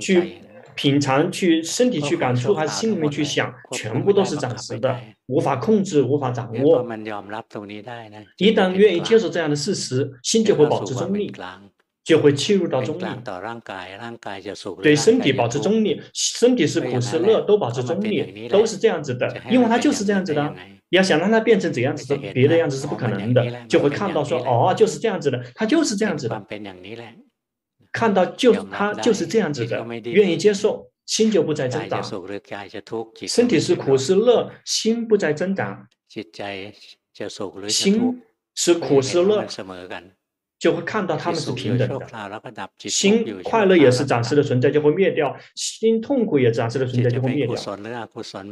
[0.00, 0.38] 去
[0.74, 4.94] 品尝去身体去感触还是心里面去想，全部都是暂时的，
[5.26, 6.84] 无法控制无法掌握。
[8.36, 11.32] 一旦愿意接受这样的事实，心就会保持中立。
[12.06, 13.04] 就会切入到中立，
[14.80, 20.54] 对身体保持中立，身体是苦是乐都保持中立，都是这样子的，因为它就是这样子的。
[20.90, 23.44] 要想让它变成怎样子的，别的样子是不可能的。
[23.66, 26.46] 就会看到说，哦，就是这样子的，它就是这样子的。
[27.92, 32.00] 看到就它就是这样子的，愿意接受，心就不再挣扎。
[33.26, 35.88] 身体是苦是乐，心不再挣扎。
[37.68, 38.22] 心
[38.54, 39.44] 是苦是乐。
[40.58, 42.06] 就会看到他们是平等的。
[42.88, 47.56] 心快乐也是暂时的存在，就会灭掉；心痛苦也暂时的存在，就会灭掉。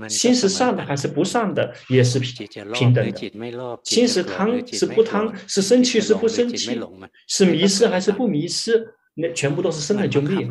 [0.09, 3.81] 心是善的还是不善的，也是平等的。
[3.83, 6.79] 心是贪是不贪，是生气是不生气，
[7.27, 10.47] 是迷失还是不迷失，那全部都是生了就灭，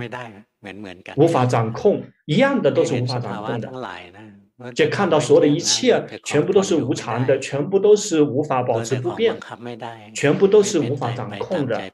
[1.15, 3.71] 无法掌控，一样的都是无法掌控的。
[4.75, 9.35] 就看到所有的一切，全部都是无常的，全部都是无法保持不变，
[10.13, 11.91] 全部都是无法掌控的，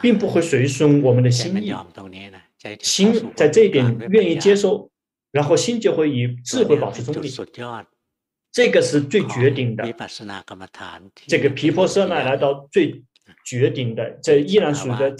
[0.00, 1.74] 并不会随顺我们的心意。
[2.80, 4.90] 心在这一点愿意接受，
[5.30, 7.30] 然后心就会以智慧保持中立。
[8.52, 9.84] 这个是最绝顶的，
[11.26, 13.02] 这个皮婆舍那来到最。
[13.44, 15.14] 绝顶的，这依然属于的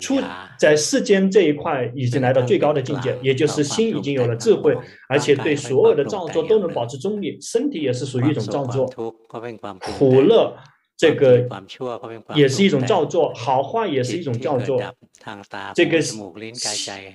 [0.00, 0.20] 出
[0.58, 4.76] 在世间这一块已经来到最高的境界，也就是心已经有了智慧，
[5.08, 7.38] 而且对所有的造作都能保持中立。
[7.40, 8.86] 身体也是属于一种造作，
[9.98, 10.56] 苦乐
[10.96, 11.48] 这个
[12.34, 14.80] 也是一种造作，好坏也是一种造作。
[15.74, 16.00] 这个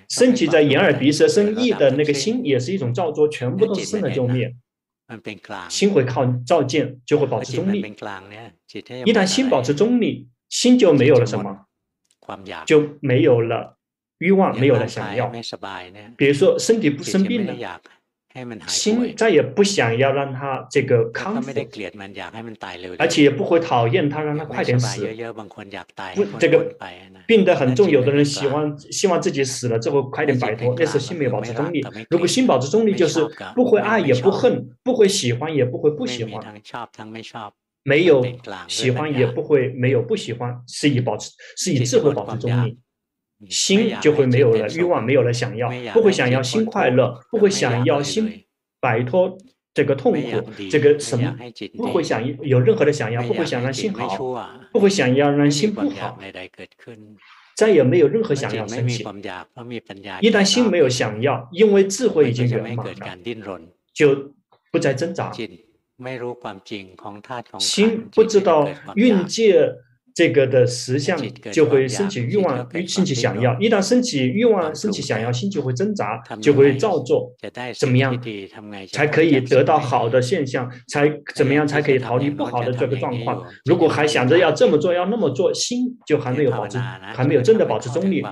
[0.10, 4.54] 身体在眼耳鼻舌身意的那个心也是一种造作，全部都是生了就灭。
[5.70, 7.80] 心会靠照见，就会保持中立。
[7.80, 11.65] 一旦心保持中立，心就没有了什么，
[12.65, 13.78] 就没有了
[14.18, 15.32] 欲望，没有了想要。
[16.18, 17.82] 比如说身体不生病了。
[18.67, 21.52] 心再也不想要让他这个康复，
[22.98, 25.02] 而且也不会讨厌他，让他快点死。
[26.15, 26.76] 不，这个
[27.26, 31.82] 病得很重，有的人喜欢希望自己死了之后快点摆脱，那时候心没有保持中立。
[32.10, 36.62] 如果心保持中立，就是不会爱也不恨，不会喜欢也不会不喜欢，
[37.84, 38.26] 没有
[38.67, 42.78] 喜欢也不会没有不喜欢，是以保持是以智慧保持中立。
[43.50, 48.45] 心就会没有了欲望，没有了想要，不会想要心快乐，不会想要心
[48.80, 49.38] 摆脱
[49.74, 51.38] 这个痛苦，这个什么
[51.76, 56.17] 不会想有任何的想要，不会想让心好，不会想要让心不好，
[57.56, 59.04] 再也没有任何想要升起。
[60.21, 63.17] 一旦心没有想要，因为智慧已经圆满了，
[63.93, 64.34] 就
[64.71, 65.32] 不再挣扎。
[67.60, 69.74] 心不知道运界。
[70.15, 71.19] 这个的实相
[71.51, 73.54] 就会升起欲望，升起想要。
[73.60, 77.30] 一旦升起欲望，升起想要，心就会挣扎，就会造作。
[77.78, 78.17] 怎么样
[78.93, 80.71] 才可以得到好的现象？
[80.88, 83.43] 才怎么样才可以逃离不好的这个状况？
[83.65, 88.23] 如果还想着要这么做，要那么做，心就还没有保持，还没有真的保持中立。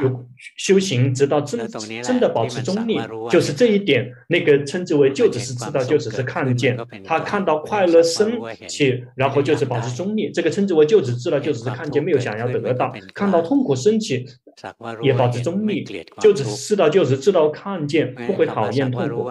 [0.00, 0.24] 有
[0.58, 1.68] 修行，直到真
[2.04, 4.08] 真的保持中立，就是这一点。
[4.28, 6.78] 那个称之为就只是知道，就只是看见。
[7.02, 10.30] 他看到快乐升起，然后就是保持中立。
[10.30, 11.31] 这个称之为就只知。
[11.38, 14.26] 就只是看见，没有想要得到；看到痛苦升起，
[15.02, 15.84] 也保持中立。
[16.20, 19.28] 就只是知道，就只是知道看见，不会讨厌痛苦。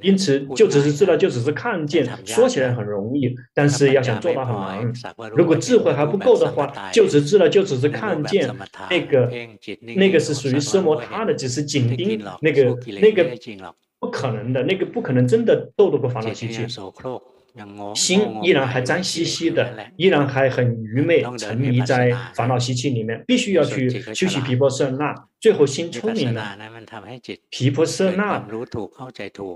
[0.00, 2.08] 因此，就只是知道，就只是看见。
[2.24, 4.92] 说起来很容易，但是要想做到很难。
[5.34, 8.48] 如果智慧还不够的话，就只知道，就只是看见。
[8.90, 9.30] 那个，
[9.96, 13.36] 那个是属于奢摩他的，只是紧盯那个，那个
[13.98, 16.66] 不可能的，那个不可能真的斗得过烦恼习气。
[17.94, 23.22] 心依然还脏兮兮的，依然还很愚昧，沉迷在烦恼习气里面。
[23.26, 26.56] 必须要去修习皮婆舍那，最后心聪明了。
[27.50, 28.46] 皮婆舍那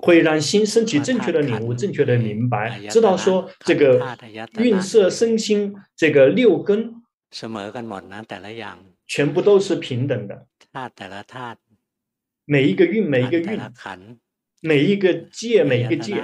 [0.03, 4.17] 会让心升起正确的领悟，正确的明白，知道说这个
[4.59, 6.95] 运色身心这个六根
[9.07, 10.47] 全部都是平等的。
[12.45, 13.61] 每一个运，每一个运，
[14.61, 16.23] 每一个界，每一个界。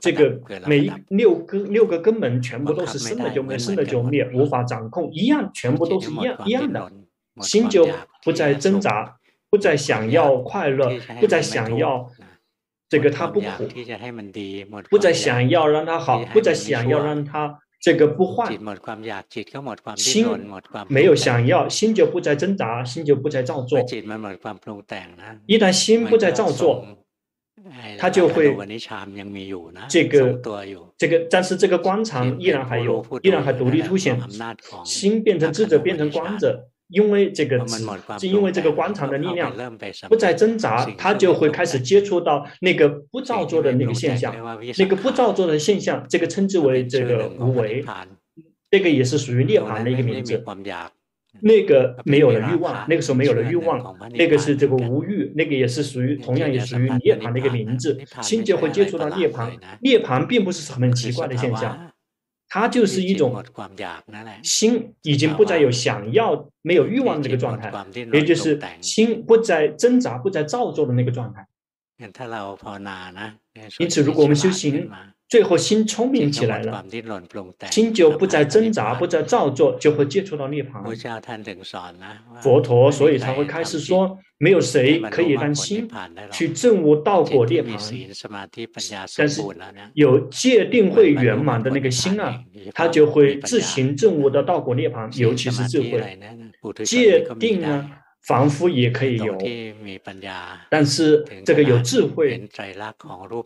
[0.00, 6.90] 这个每一六根六个根本全部都是生的就灭，生的就灭，无法掌控，一样，全部都是一样一样的，
[7.40, 7.88] 心就
[8.24, 9.16] 不再挣扎，
[9.48, 12.10] 不再想要快乐，不再想要
[12.88, 13.68] 这个他不苦，
[14.90, 18.58] 不再想要让他好，不再想要让他这个不坏，
[19.96, 20.26] 心
[20.88, 23.78] 没有想要，心就不再挣扎，心就不再造作，
[25.46, 26.84] 一旦心不再造作。
[27.98, 28.56] 他就会
[29.88, 30.40] 这个
[30.96, 34.18] 这个，但是这个观常依然还有，依然还独立凸显。
[34.84, 37.84] 心变成智者，变成观者，因为这个智，
[38.18, 39.52] 是因为这个观常的力量
[40.08, 44.34] 不再挣扎，他就会开始接触到那个不造作的那个现象，
[44.78, 47.84] 那个不造作的现象，这个称之为这个无为，
[48.70, 50.42] 这个也是属于涅槃的一个名字。
[51.40, 59.50] 那个没有了欲望，那个时候没有了欲望，那个是这个无欲，那个也是属于同样也属于涅槃的一个名字，心就会接触到涅槃。
[59.80, 61.92] 涅槃并不是很奇怪的现象，
[62.48, 63.42] 它就是一种
[64.42, 67.72] 心已经不再有想要、没有欲望的那个状态，
[68.12, 71.46] 也就是心不再挣扎、不再造作的那个状态。
[73.78, 74.90] 因此，如果我们修行，
[75.30, 76.84] 最后心聪明起来了，
[77.70, 80.82] 心就不再挣扎，不再造作，就会接触到涅槃。
[82.42, 85.88] 佛陀所以才会开始说，没有谁可以让心
[86.32, 88.08] 去证悟道果涅槃，
[89.16, 89.40] 但是
[89.94, 92.42] 有界定会圆满的那个心啊，
[92.74, 96.18] 他就会自行证悟的道果涅槃，尤其是智慧，
[96.84, 97.88] 界定呢。
[98.26, 99.36] 凡夫也可以有，
[100.68, 102.48] 但是这个有智慧，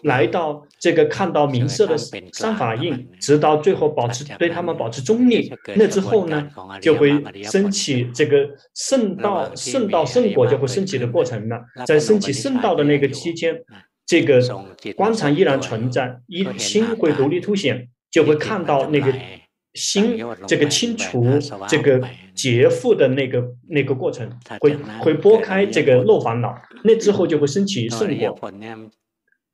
[0.03, 6.51] 来到这个看到名色的三法印，直到最后保持对他们保持中立，那之后呢，
[6.83, 11.61] 就会升起这个圣道、圣道、圣果就会升起的过程了。
[11.87, 13.57] 在升起圣道的那个期间，
[14.05, 14.43] 这个
[14.97, 19.15] 观察依然存在，一心会独立凸显，就会看到那个。
[19.75, 20.17] 心
[20.47, 21.27] 这个清除
[21.69, 22.01] 这个
[22.33, 28.53] 劫富的那个那个过程，会会拨开这个漏烦恼，那之后就会升起圣果。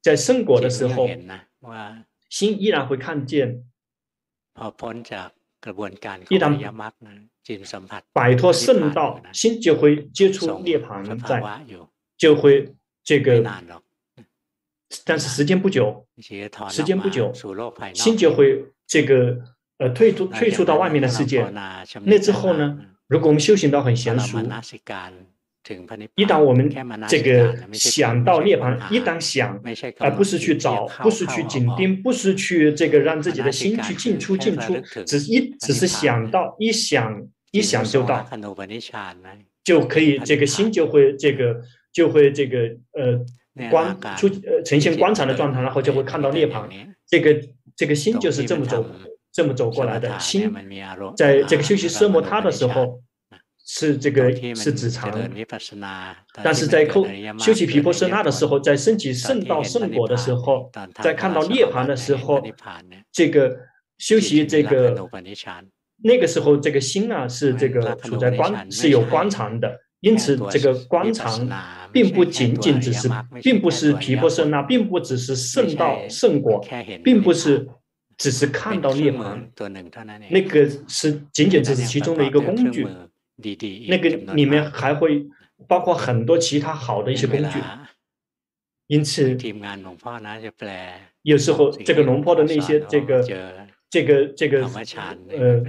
[0.02, 1.08] 在圣果的时候，
[2.28, 3.64] 心依然会看见，
[6.28, 7.02] 一旦
[8.12, 11.42] 摆脱圣道，心就会接触涅槃，在
[12.18, 13.42] 就会这个，
[15.04, 16.06] 但是时间不久，
[16.68, 17.32] 时间不久，
[17.94, 19.38] 心就会这个。
[19.80, 21.42] 呃，退出退出到外面的世界，
[22.04, 22.78] 那之后呢？
[23.08, 24.38] 如果我们修行到很娴熟，
[26.14, 26.70] 一旦我们
[27.08, 29.58] 这个想到涅槃，一旦想，
[29.98, 34.76] 而不是去找，不是去紧盯，不是去这个让自己的心去进出进出，
[35.06, 38.24] 只是一只是想到，一想一想就到，
[39.64, 41.60] 就可以这个心就会这个
[41.92, 42.58] 就会这个
[42.92, 46.68] 呃观出呃呈现观察的状态，然后就会看到涅槃，
[47.08, 47.40] 这个
[47.74, 48.86] 这个心就是这么走。
[49.32, 50.52] 这么走过来的心，
[51.16, 53.00] 在这个修习奢摩他的时候，
[53.64, 55.08] 是这个是指常；
[56.42, 57.06] 但是在扣
[57.38, 60.68] 修习皮婆舍那的时候，在升起圣道圣果的时候，
[61.00, 62.42] 在看到涅槃的时候，
[63.12, 63.56] 这个
[63.98, 65.08] 修习这个
[66.02, 73.08] 那个时候，这个心啊是这个处在观是有观察的，因此这个观察并不仅仅只是，
[73.40, 76.60] 并不是皮婆舍那，并不只是圣道圣果，
[77.04, 77.68] 并不是。
[78.20, 79.40] 只是看到涅槃，
[80.28, 82.86] 那个是仅仅只是其中的一个工具，
[83.88, 85.26] 那个里面还会
[85.66, 87.58] 包括很多其他好的一些工具。
[88.88, 89.34] 因此，
[91.22, 93.22] 有时候这个龙坡的那些这个
[93.88, 94.66] 这个这个
[95.28, 95.64] 呃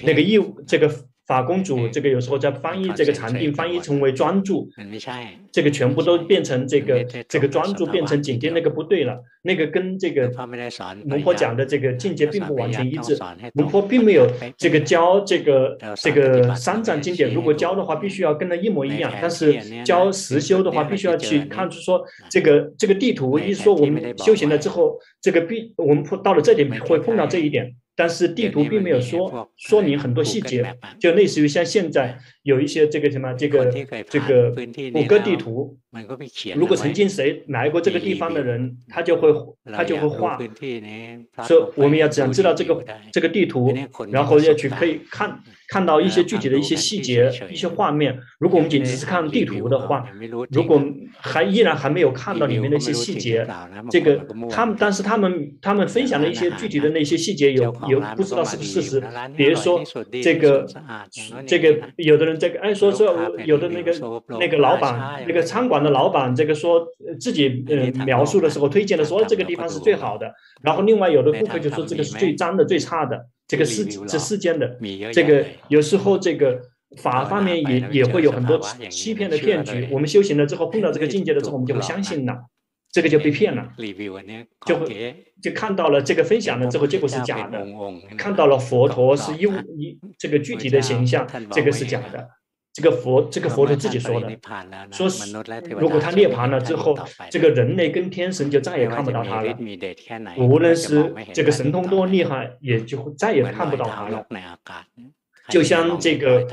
[0.00, 0.90] 那个义务这个。
[1.26, 4.68] 法公主，这个有时候在翻译这个禅定，翻译成为专注，
[5.50, 10.30] 这个全部都变成这个这个专注变成紧盯，那个不对了，那个跟这个
[11.06, 13.18] 龙婆讲的这个境界并不完全一致。
[13.54, 19.10] 龙婆并没有这个教这个这个三藏经典，如果教的话，必须要跟他一模一样。
[19.20, 27.74] 但是教实修的话，必须要去看出说这个这个地图，一说我们修行了之后，这个必我们碰到了这里会碰到这一点。
[27.96, 33.66] 但是地图并没有说说明很多细节，就类似于像现在有一些这个什么这个
[34.08, 34.50] 这个
[34.92, 35.76] 谷歌地图，
[36.54, 39.32] 如果曾经谁来过这个地方的人，他就会
[39.72, 40.38] 他就会画，
[41.46, 43.74] 说我们要想知道这个这个地图，
[44.10, 45.40] 然后要去可以看。
[45.66, 48.16] 看到一些具体的一些细节、一些画面。
[48.38, 50.06] 如果我们仅仅是看地图的话，
[50.50, 50.80] 如果
[51.16, 53.44] 还依然还没有看到里面的一些细节，
[53.90, 59.02] 这个他们，但是他们他们分享的一些具体的那些细节有有不知道是不是事实。
[59.36, 59.82] 比如说
[60.22, 60.66] 这个
[61.46, 63.14] 这个有的人这个哎说说
[63.44, 63.92] 有的那个
[64.38, 66.86] 那个老板那个餐馆的老板这个说
[67.20, 70.32] 自己呃描述的时候推荐的说这个地方是最好的，
[70.62, 73.26] 然后另外有的顾客就说这个是最脏的最差的。
[73.46, 74.78] 这个世这世间的
[75.12, 76.58] 这个有时候这个
[76.96, 78.58] 法方面也也会有很多
[78.88, 79.86] 欺骗的骗局。
[79.92, 82.32] 我们修行了之后碰到这个 境界了之后，我们就不相信了，
[82.94, 83.72] 这个就被骗了，
[84.64, 87.58] 就会就看到了这个分享了之后，结果是假的；
[88.16, 92.28] 看到了佛陀是用一这个具体的形象，这个是假的。
[92.72, 94.28] 这个佛，这个佛陀自己说的，
[94.92, 95.32] 说是
[95.78, 96.96] 如果他涅槃了之后，
[97.30, 99.56] 这个人类跟天神就再也看不到他了。
[100.38, 104.24] 无论是这个神通多厉害，也就再也看不到他了。
[105.50, 106.46] 就像这个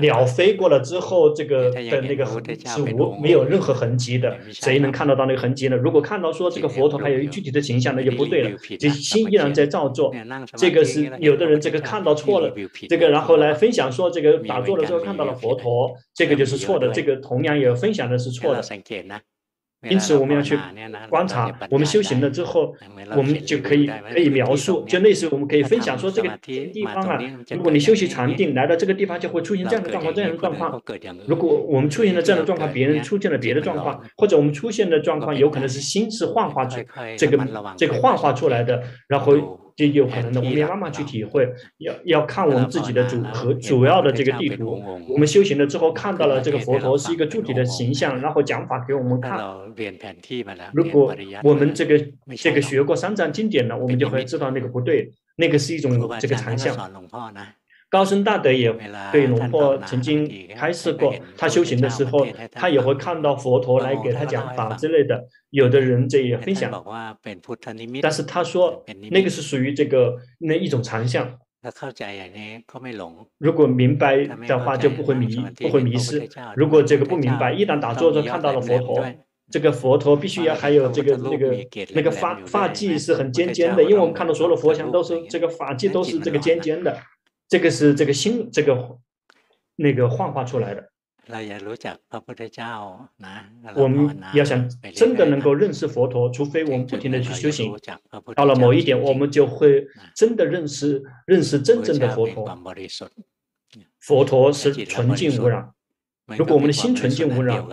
[0.00, 2.24] 鸟飞过了之后，这个的那个
[2.64, 5.76] 是无没有任何痕迹的，谁能看得到那个痕迹呢？
[5.76, 10.14] 如果看到说这个佛陀还有一具体的形象，那就不对了，这心依然在造作。
[10.56, 12.52] 这个是有的人这个看到错了，
[12.88, 18.62] 这个然后来分享说这个打坐的时候看到了佛陀，这个就是错的，这个同样也分享的是错的。
[19.82, 20.58] 因此，我们要去
[21.08, 21.56] 观察。
[21.70, 22.74] 我们修行了之后，
[23.16, 27.16] 我们就可以可以描述，就类似我们可以分享说，这个地方啊，
[27.50, 30.82] 如果你休息禅定来到这个地方，就会出现这样的状况，这样的状况。
[31.26, 36.80] 如果我们出现了这样的状况，别人出现了别的状况，或者我们出现的状况有可能是心是幻化出
[37.16, 39.67] 这个这个幻化出来的，然后。
[39.78, 41.48] 就有可能的，我们要慢慢去体会，
[41.78, 44.82] 要要看我们自己的主和主要的这个地图。
[45.08, 49.38] 我们修行了之后，看到了这个佛陀是一个具体的形象，然后讲法给我们看。
[50.72, 51.14] 如果
[51.44, 51.96] 我们这个
[52.36, 56.76] 这个学过三藏经典了，我们就会知道那个不对，那个是一种这个残像。
[57.90, 58.70] 高僧大德也
[59.10, 65.24] 对龙婆曾经开示过，他修行的时候，他也会看到佛陀来给他讲法之类的。
[65.50, 66.70] 有的人这也分享，
[68.02, 71.38] 但是他说那个是属于这个那一种常相。
[73.38, 76.28] 如果明白的话，就不会迷，不会迷失。
[76.54, 79.04] 如果这个不明白，一旦打坐就看到了佛陀，
[79.50, 81.56] 这个佛陀必须要还有这个那个
[81.94, 86.96] 那个发发髻是很尖尖的，因为我们看到所有的佛像都是这个发髻都是这个尖尖的。
[87.48, 88.98] 这个是这个心，这个
[89.76, 90.90] 那个幻化出来的。
[93.74, 97.70] 我们要想真的能够认识佛陀，除非我们不停的去修行，
[98.34, 102.46] 到了某一点，我们就会真的认识认识真正的佛陀。
[104.00, 105.70] 佛陀是纯净无染。
[106.36, 107.64] 如果我们的心纯净无染，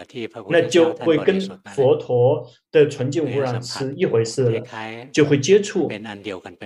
[0.49, 1.39] 那就会跟
[1.73, 4.63] 佛陀的纯净无染是一回事了，
[5.11, 5.89] 就会接触，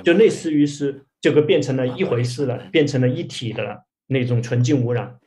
[0.03, 1.05] 就类似于是。
[1.21, 5.19] 这个变成了一回事了，变成了一体的了，那种纯净无染。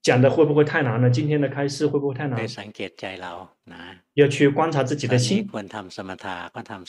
[0.00, 1.10] 讲的会不会太难了？
[1.10, 2.38] 今天的开示会不会太难？
[4.14, 5.44] 要去观察自己的心。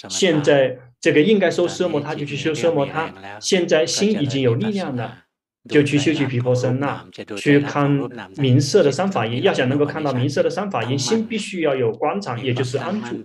[0.09, 3.11] 现在这个应该修奢摩他，就去修奢摩他。
[3.41, 5.24] 现在心已经有力量了。
[5.70, 7.05] 就去修习毗婆舍那，
[7.38, 7.89] 去看
[8.36, 9.41] 名色的三法印。
[9.43, 13.24] 要想能够看到名色的三法印，心必须要有观察，也就是安住，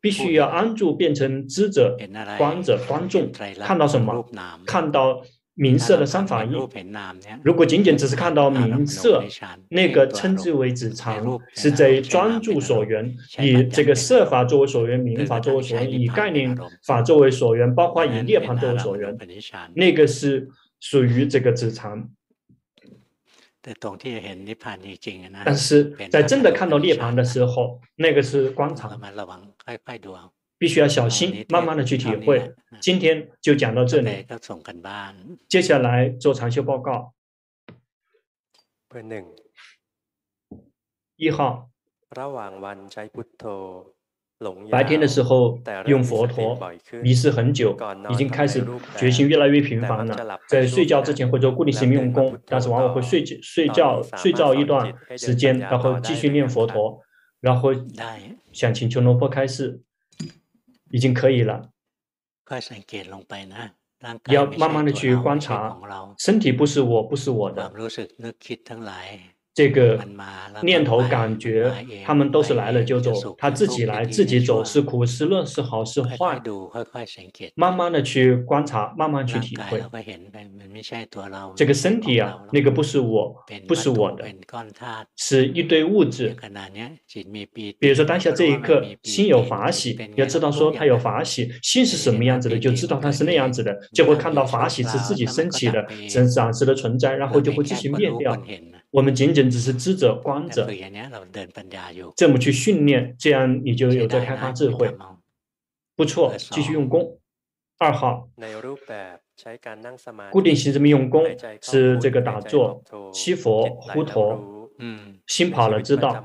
[0.00, 1.96] 必须要安住，变成知者、
[2.38, 3.28] 观者、观众。
[3.58, 4.24] 看到什么？
[4.64, 5.20] 看到
[5.54, 6.52] 名色的三法印。
[7.42, 9.24] 如果仅仅只是看到名色，
[9.68, 11.20] 那个称之为止禅，
[11.54, 19.18] 是在专注所缘，以这个色法作为所缘，名法作为所缘，以概念法作为所缘，包括以涅槃作为所缘，
[19.74, 20.48] 那个是。
[20.82, 22.10] 属于这个止禅，
[25.44, 28.90] 但是在真的看到涅槃的时候，那个是观察，
[30.58, 32.52] 必须要小心，慢慢的去体会。
[32.80, 34.26] 今天就讲到这里，
[35.48, 37.14] 接下来做长修报告。
[41.14, 41.70] 一号。
[44.70, 46.58] 白天的时候用佛陀，
[47.02, 47.76] 迷失很久，
[48.10, 48.64] 已经开始
[48.96, 50.38] 决心越来越频繁了。
[50.48, 57.00] 在睡觉之前会做固定性用功，但是往往会睡睡觉睡觉一段时间，然后继续念佛陀，
[57.40, 57.70] 然后
[58.52, 59.80] 想请求龙婆开示，
[60.90, 61.70] 已经可以了。
[64.26, 65.78] 要慢慢的去观察，
[66.18, 67.72] 身体不是我，不是我的。
[69.54, 70.00] 这个
[70.62, 71.70] 念头、感觉，
[72.04, 76.40] 他们都是来了就走，他自己来自己走，是苦是乐，是好是坏，
[77.54, 79.82] 慢慢的去观察，慢慢去体会。
[81.54, 83.34] 这个身体啊，那个不是我，
[83.68, 84.24] 不是我的，
[85.16, 86.34] 是一堆物质。
[87.78, 98.34] 比如说当下这一刻，心有法喜，要知道说他有法喜，心是什么样子的，就知道他是那样子的，就会看到法喜是自己升起的，是暂时的存在，然后就会继续灭掉。
[98.92, 100.68] 我们仅仅只是知者观者，
[102.14, 104.94] 这么去训练，这样你就有在开发智慧。
[105.96, 107.18] 不错，继续用功。
[107.78, 108.28] 二号，
[110.30, 111.24] 固定型这么用功，
[111.62, 112.82] 是这个打坐、
[113.12, 116.24] 七佛、呼陀，嗯，心跑了知道，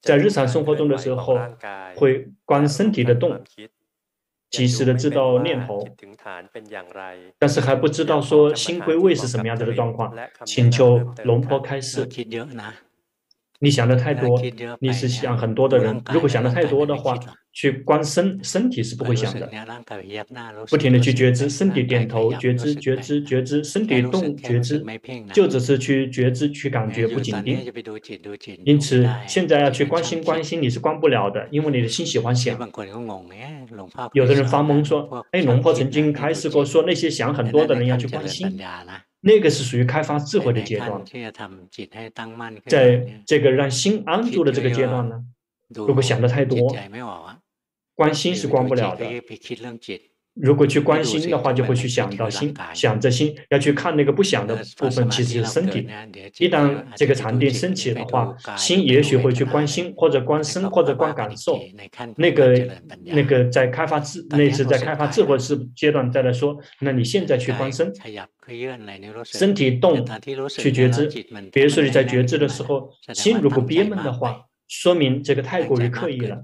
[0.00, 1.38] 在日常生活中的时候
[1.96, 3.42] 会观身体的动。
[4.54, 5.84] 及时的知道念头，
[7.40, 10.14] 但是还不知道说心归位是什么样子的状况，
[10.46, 12.06] 请求龙婆开示。
[13.60, 14.40] 你想的太多，
[14.80, 16.02] 你是想很多的人。
[16.12, 17.18] 如果想的太多的话，
[17.52, 19.48] 去观身身体是不会想的。
[20.68, 24.84] 不停的去觉知身体点头，觉知觉知觉知身体动觉知，
[25.32, 27.58] 就只是去觉知去感觉不紧盯。
[28.64, 32.58] 因此现在要去关心关心，你是关不了的，因为你的心喜欢想。
[34.12, 38.58] 有的人发懵说：“哎，龙婆曾经开示过，说那些想很多的人要去关心。”
[39.24, 41.02] 那个是属于开发智慧的阶段，
[42.66, 45.24] 在这个让心安住的这个阶段呢，
[45.74, 46.76] 如果想的太多，
[47.94, 49.06] 关心是关不了的。
[50.34, 55.88] 如果去观心的话，就会去想到心，想着心要去看那个不想的部分，其实是身体。
[56.38, 61.60] 一旦这个禅定升起的话，心也许会去观心，或者观身，或者观感受。
[62.16, 62.68] 那个
[63.04, 66.58] 那个在开发智，那是在开发智慧是阶段再来说。
[66.80, 67.92] 那你现在去观身，
[69.24, 70.04] 身体动
[70.48, 71.06] 去觉知。
[71.52, 74.46] 比如说你在觉知的时候，心如果憋闷的话。
[74.66, 76.42] 说明这个太过于刻意了，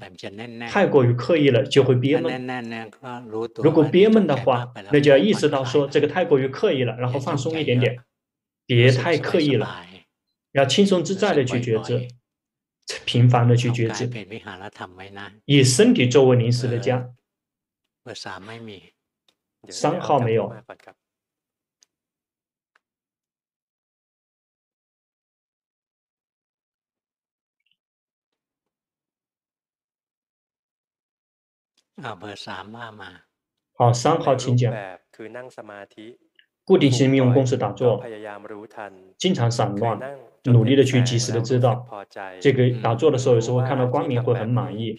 [0.69, 2.47] 太过于刻意了就会憋闷。
[3.57, 7.99] 如果憋闷的话，那就要意识到说这个太过于刻意了，然后放松一点点，
[8.67, 9.85] 别太刻意了，
[10.53, 12.09] 要轻松自在的去觉知，
[13.05, 14.09] 频繁的去觉知，
[15.47, 17.11] 以身体作为临时的家。
[19.69, 20.55] 三号没有。
[33.75, 34.73] 好，三号请讲。
[36.65, 38.01] 固定性命用公式打坐，
[39.19, 39.99] 经常散乱，
[40.45, 41.85] 努力的去及时的知道。
[42.41, 44.97] 这个打坐的时候，有时候会看到光明，会很满意。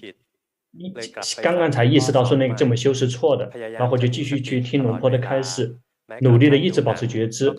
[1.41, 5.77] 刚刚才意识到说那个这么修是错的，然后就继续去听龙坡的开示，
[6.19, 7.51] 努力的一直保持觉知。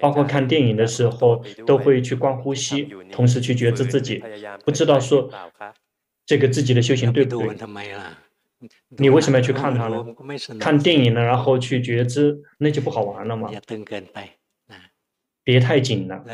[0.00, 4.22] 包括看电影的时候，都会去观呼吸，同时去觉知自己。
[4.64, 5.28] 不知道说
[6.24, 7.56] 这个自己的修行对不对？
[8.98, 10.04] 你为什么要去看它呢？
[10.58, 13.50] 看电影呢，然后去觉知，那就不好玩了嘛。
[15.44, 16.24] 别太紧了。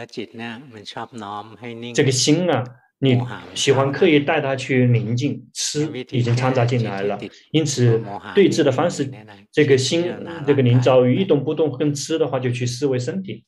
[1.94, 2.64] 这个心啊。
[3.00, 3.16] 你
[3.54, 7.16] 喜欢刻意带他去宁静吃，已经掺杂进来了。
[7.52, 8.02] 因此，
[8.34, 9.08] 对治的方式，
[9.52, 10.12] 这个心
[10.44, 13.44] 这个灵遭遇一动不动跟吃的话，就去思维身体，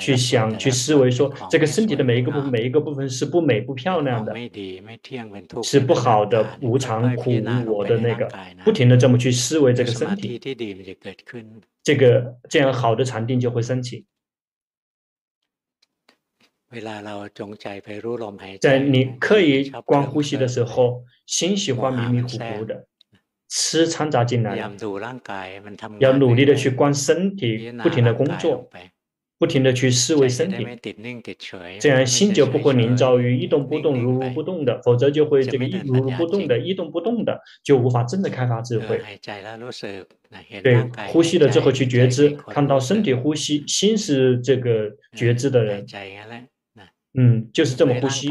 [0.00, 4.34] 去想去思维说，这个身体的每一个部分每一个部分是不美不漂亮的，
[5.62, 8.28] 是不好的无常苦无我的那个，
[8.64, 10.40] 不停的这么去思维这个身体，
[11.84, 14.04] 这个这样好的禅定就会升起。
[18.60, 22.86] 在你刻意观呼吸的时候，心喜欢迷迷糊糊的，
[23.48, 24.56] 吃掺杂进来，
[26.00, 28.68] 要努力的去观身体，不停的工作，
[29.38, 30.66] 不停的去思维身体，
[31.78, 39.00] 这样心就不会凝照于一动不动、如如不动的，否则就会这个一如如不动的、一动不动的，就无法真的开发智慧。
[40.62, 45.86] 对，呼吸了之后去觉知，看到身体呼吸，心是这个觉知的人。
[47.18, 48.30] 嗯，就是这么呼吸，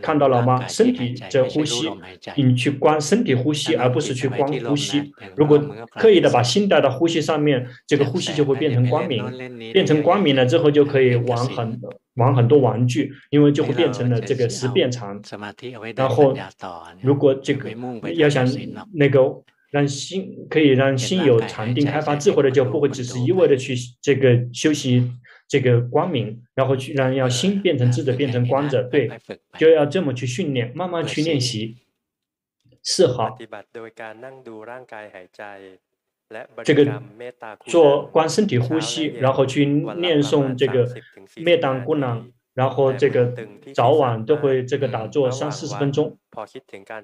[0.00, 0.68] 看到了吗？
[0.68, 1.88] 身体在呼吸，
[2.36, 5.12] 你去观身体呼吸，而不是去观呼吸。
[5.36, 5.58] 如果
[5.96, 9.24] 刻意的把心带到呼吸上面，这个呼吸就会变成光明，
[9.72, 11.80] 变成光明了之后就可以玩很
[12.14, 15.20] 玩很多玩具，因为就会变成了这个十变长。
[15.96, 16.36] 然后，
[17.00, 17.68] 如果这个
[18.14, 18.46] 要想
[18.92, 25.10] 那个让心可以让心有禅定开发智慧的，就不会只是一味的去这个修习。
[25.52, 29.10] 这个光明，然后去让要心变成智者，变成光者，对，
[29.58, 31.76] 就要这么去训练，慢慢去练习。
[32.82, 33.36] 四号，
[36.64, 37.02] 这个
[37.66, 40.88] 做观身体呼吸，然后去念诵这个
[41.36, 43.34] 灭当姑囊，然后这个
[43.74, 46.16] 早晚都会这个打坐三四十分钟。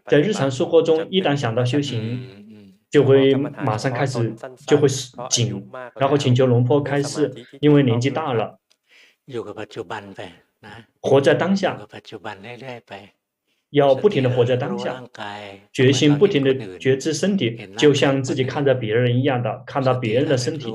[0.07, 2.48] 在日常生活中，一旦想到修行。
[2.91, 4.35] 就会马上开始
[4.67, 4.89] 就会
[5.29, 8.59] 紧，然后请求龙婆开示，因为年纪大了，
[11.01, 11.79] 活在当下，
[13.71, 15.03] 要不停的活在当下，
[15.73, 20.73] 决心不停的觉知身体，就像自己看着别人一样的看到别人的身体，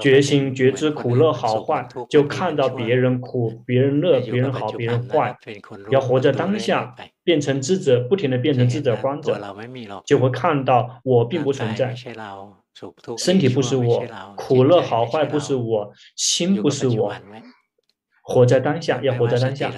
[0.00, 5.36] 决心觉知苦乐好坏，就看到别人苦，别人乐，别人好，别人坏，
[5.90, 6.94] 要活在当下。
[7.24, 9.40] 变成智者，不停地变成智者观者，
[10.04, 11.94] 就会看到我并不存在，
[13.16, 14.04] 身体不是我，
[14.36, 17.14] 苦乐好坏不是我，心不是我，
[18.26, 19.70] 活在当下，要活在当下，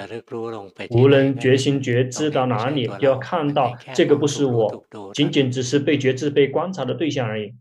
[0.91, 7.53] 无论觉心觉知到哪里，要看到这个不是我，仅仅只是被觉知、被观察的对象而已，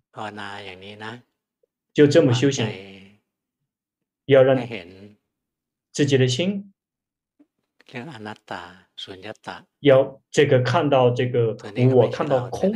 [1.91, 2.67] 就这么修行，
[4.25, 4.55] 要让
[5.91, 6.71] 自己的心。
[9.79, 11.55] 要这个看到这个
[11.93, 12.71] 我看到空，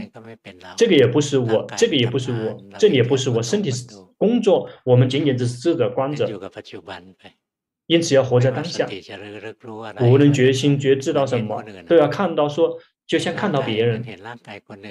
[0.77, 3.87] 这个也不是我，这个也不是我，这里也不是我，身体是
[4.17, 6.27] 工作，我们仅仅只是智者观者，
[7.89, 8.87] 因此要活在当下，
[10.01, 12.77] 无论决心觉知到什么，都要看到说，
[13.07, 14.05] 就像看到别人，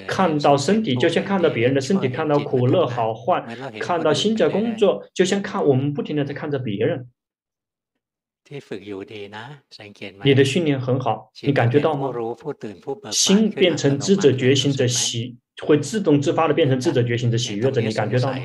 [0.05, 3.41] 看到身体，就像看到别人的身体，看到苦乐好坏，
[3.79, 7.07] 看到心在工作，就像看我们不停的在看着别人。
[10.25, 12.11] 你的训练很好，你感觉到吗？
[13.11, 18.39] 心变成知者、觉醒者、喜会自动自发的变成智者觉醒者喜悦者，你感觉到吗？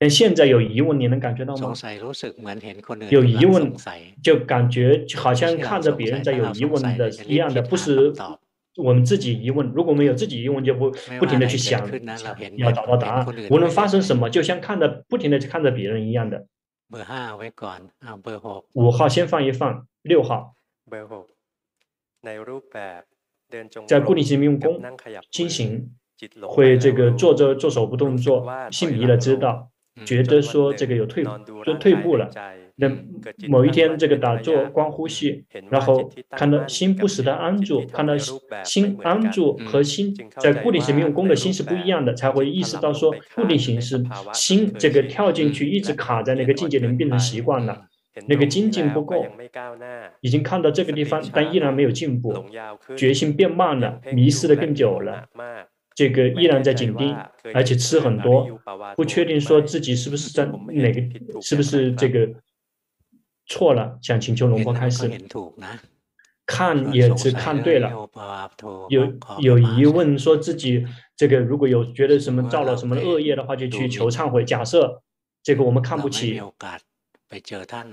[0.00, 1.74] 但现在有疑问，你能感觉到吗？
[3.10, 3.70] 有疑问
[4.22, 8.10] 就感觉好像看着别人在有疑问的一样的，不是
[8.78, 9.70] 我们自己疑问。
[9.74, 11.86] 如果没有自己疑问，就不不停的去想，
[12.56, 13.26] 要找到答案。
[13.50, 16.46] 无论发生什么，就像看着不停的看着别人一样的。
[18.72, 20.54] 五号先放一放，六号。
[23.86, 24.82] 在固定型用功，
[25.30, 25.94] 心行
[26.48, 29.70] 会这个坐着做手部动作，心迷了知道。
[30.04, 31.24] 觉得说这个有退，
[31.64, 32.30] 就退步了。
[32.76, 32.90] 那
[33.48, 38.16] 某一天这个打坐观呼吸，然后看到心不时 的安住，看到
[38.64, 47.82] 心安住和心在固定型用功的心是不一样的，才会意识到说固定型是心这个跳进去一直卡在那个境界里面变成习惯了，
[48.26, 49.26] 那个精进不够，
[50.22, 52.32] 已经看到这个地方，但依然没有进步，
[52.96, 55.26] 决心变慢了，迷失的更久了。
[56.00, 57.14] 这个依然在紧盯，
[57.52, 58.48] 而且吃很多，
[58.96, 62.26] 不确定说自己是不是在哪个，是不是这个
[63.44, 63.98] 错了？
[64.00, 65.10] 想请求龙婆开示，
[66.46, 68.08] 看也是看对了，
[68.88, 74.42] 有有疑问，说自己这个如果有觉得什么造了什么恶业的话，就去求忏悔。
[74.42, 75.02] 假设
[75.42, 76.40] 这个我们看不起。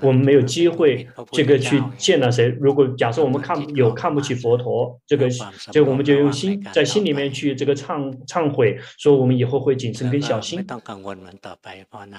[0.02, 2.48] 我们没有机会这个去见了谁？
[2.60, 5.30] 如果假设我们看有看不起佛陀，这个
[5.72, 10.66] 这个我们就用心在心里面去这个忏忏悔，说我们以后会谨慎跟小心，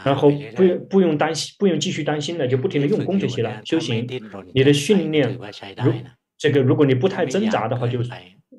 [0.05, 3.61] 然后不用不用担心，不用继续担心了，就不停的用功就行了。
[3.65, 4.07] 修行，
[4.55, 5.37] 你的训练，
[5.85, 5.93] 如
[6.37, 8.01] 这个如果你不太挣扎的话就，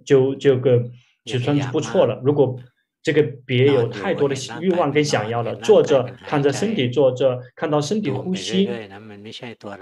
[0.04, 0.84] 就就这个
[1.24, 2.22] 就算不错了。
[2.26, 2.60] 如果
[3.02, 8.70] 这个别有太多的欲望跟想要了，坐着看着身体，坐着看到身体呼吸，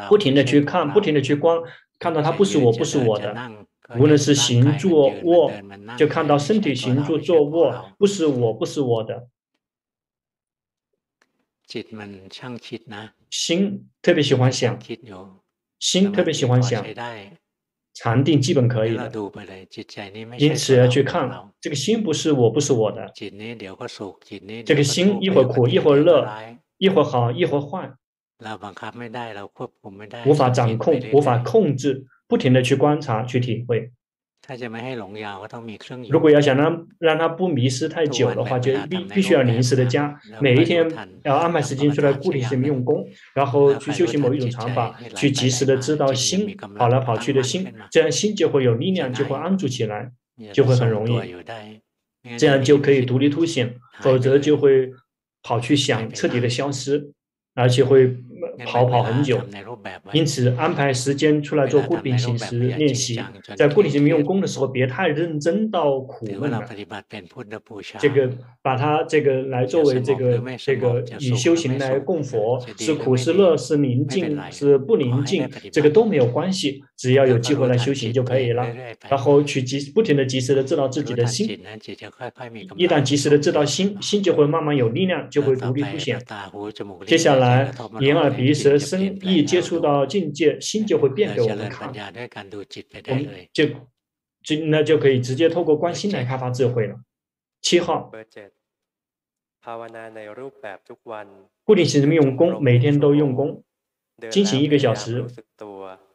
[0.08, 1.60] 不停的去看，不停的去观，
[1.98, 3.36] 看到它不是我，不是我的，
[3.98, 5.52] 无论是行坐卧，
[5.98, 9.28] 就看到身体行住坐卧，不是我，不是我的。
[13.30, 14.80] 心特别喜欢想，
[15.80, 16.86] 心特别喜欢想。
[18.00, 19.12] 禅定基本可以了，
[20.38, 21.28] 因此要去看
[21.60, 23.12] 这个心不是我，不是我的。
[24.66, 26.28] 这个心一会儿苦，一会儿乐，
[26.78, 27.92] 一会儿好，一会儿坏，
[30.26, 33.92] 无法掌控，无法控制，不停的去观察，去体会。
[36.10, 40.90] 如果要想让让他不迷失太久的话，就必必须要临时的加，每一天
[41.24, 50.12] 要安排时间出来固定性用功，然后去修行某一种禅法，去及时的知道心跑来跑去的心，这样心就会有力量，就会安住起来，
[50.54, 51.36] 就会很容易，
[52.38, 54.92] 这样就可以独立凸显，否则就会
[55.44, 57.12] 跑去想彻底的消失，
[57.54, 58.16] 而且会。
[58.66, 59.40] 跑跑很久，
[60.14, 63.20] 因此安排时间出来做固定型时练习。
[63.58, 66.64] 在固定型用功的时候，别太认真到苦闷了。
[68.00, 68.30] 这个
[68.62, 78.66] 把它这个来作为这个这个以修行来供佛，是苦是乐是宁静是不宁静，这个都没有关系，只要有机会来修行就可以了。
[79.10, 81.60] 然后去及不停的及时的知道自己的心，
[82.76, 86.18] 一旦及时的知道心，心就会慢慢有力量，就会独立凸显。
[87.06, 88.38] 接下来眼耳。
[88.38, 93.66] 鼻舌身意接触到境界，心就会变给我们看，我们就
[94.42, 96.96] 就那就可以直接透过观心来开发智慧了。
[97.62, 98.12] 七号，
[101.64, 103.64] 固定型的用功，每天都用功，
[104.30, 105.26] 进行一个小时，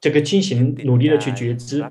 [0.00, 1.84] 这个进行努力的去觉知，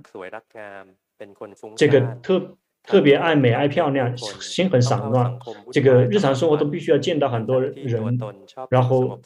[1.75, 2.57] 这个特。
[2.91, 5.33] 特别爱美爱漂亮，心很散乱。
[5.71, 7.73] 这个日常生活都必须要见到很多人，
[8.69, 9.17] 然后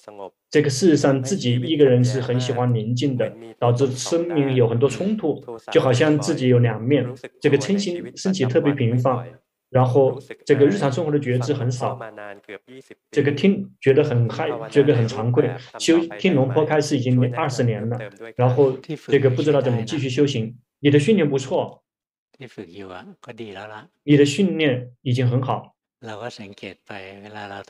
[0.51, 7.03] 这个事实上自己一个人是很喜欢宁静的，导致生命有很多冲突，就好像自己有两面。
[7.41, 9.25] 这个身心身体特别频繁，
[9.71, 11.99] 然后这个日常生活的觉知很少。
[13.09, 15.49] 这个听觉得很害，觉得很惭愧。
[15.79, 17.97] 修听龙坡开始已经二十年了，
[18.35, 20.55] 然后这个不知道怎么继续修行。
[20.81, 21.81] 你的训练不错。
[24.03, 25.73] 你的训练已经很好，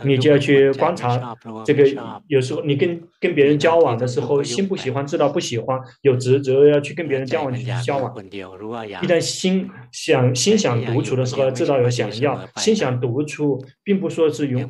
[0.03, 1.35] 你就要去观察
[1.65, 1.85] 这个。
[2.27, 8.13] 有时候你跟跟别人交往的时候，心不喜欢，知道不喜欢，有职责要去跟别人交往去交往。
[8.25, 14.67] 一旦心想心想独处的时候，知道有想要，心想独处，并不说是永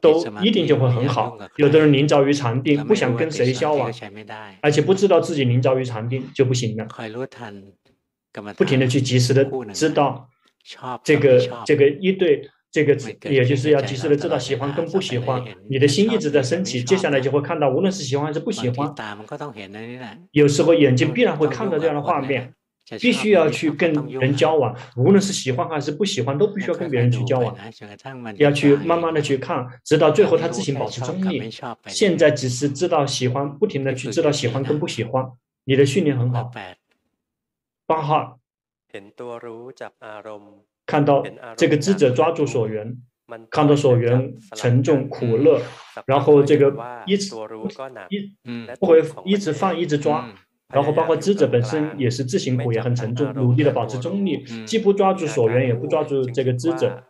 [0.00, 1.38] 都一定就会很好。
[1.56, 3.90] 有的人临着于禅定，不想跟谁交往，
[4.60, 6.86] 而且不知道自己临着于禅定就不行了。
[8.56, 10.28] 不停的去及时的知道
[11.04, 12.94] 这个这个一对这个，
[13.30, 18.92] 也就是要及时的知道喜欢跟不喜欢，你的心一直在升起，接下来就会看到无论是喜欢还是不喜欢，
[20.32, 22.52] 有时候眼睛必然会看到这样的画面，
[23.00, 27.56] 必须要去跟人交往，无论是喜欢还是不喜欢，都必须要跟别人去交往，
[28.36, 31.50] 要去慢慢的去看，直到最后他自行保持中立。
[31.86, 35.24] 现在只是知道喜欢，不停的去知道喜欢跟不喜欢，
[35.64, 36.50] 你的训练很好。
[37.86, 38.38] 八号，
[40.86, 41.22] 看到
[41.56, 43.00] 这个智者抓住所缘，
[43.50, 45.60] 看到所缘沉重苦乐，
[46.06, 46.74] 然后这个
[47.06, 47.34] 一直
[48.08, 48.36] 一
[48.78, 50.28] 不会一直放一直抓。
[50.74, 57.04] 然后包括知者本身也是自行苦，也很沉重，努力的保持中立，既不抓住所缘，也不抓住这个知者。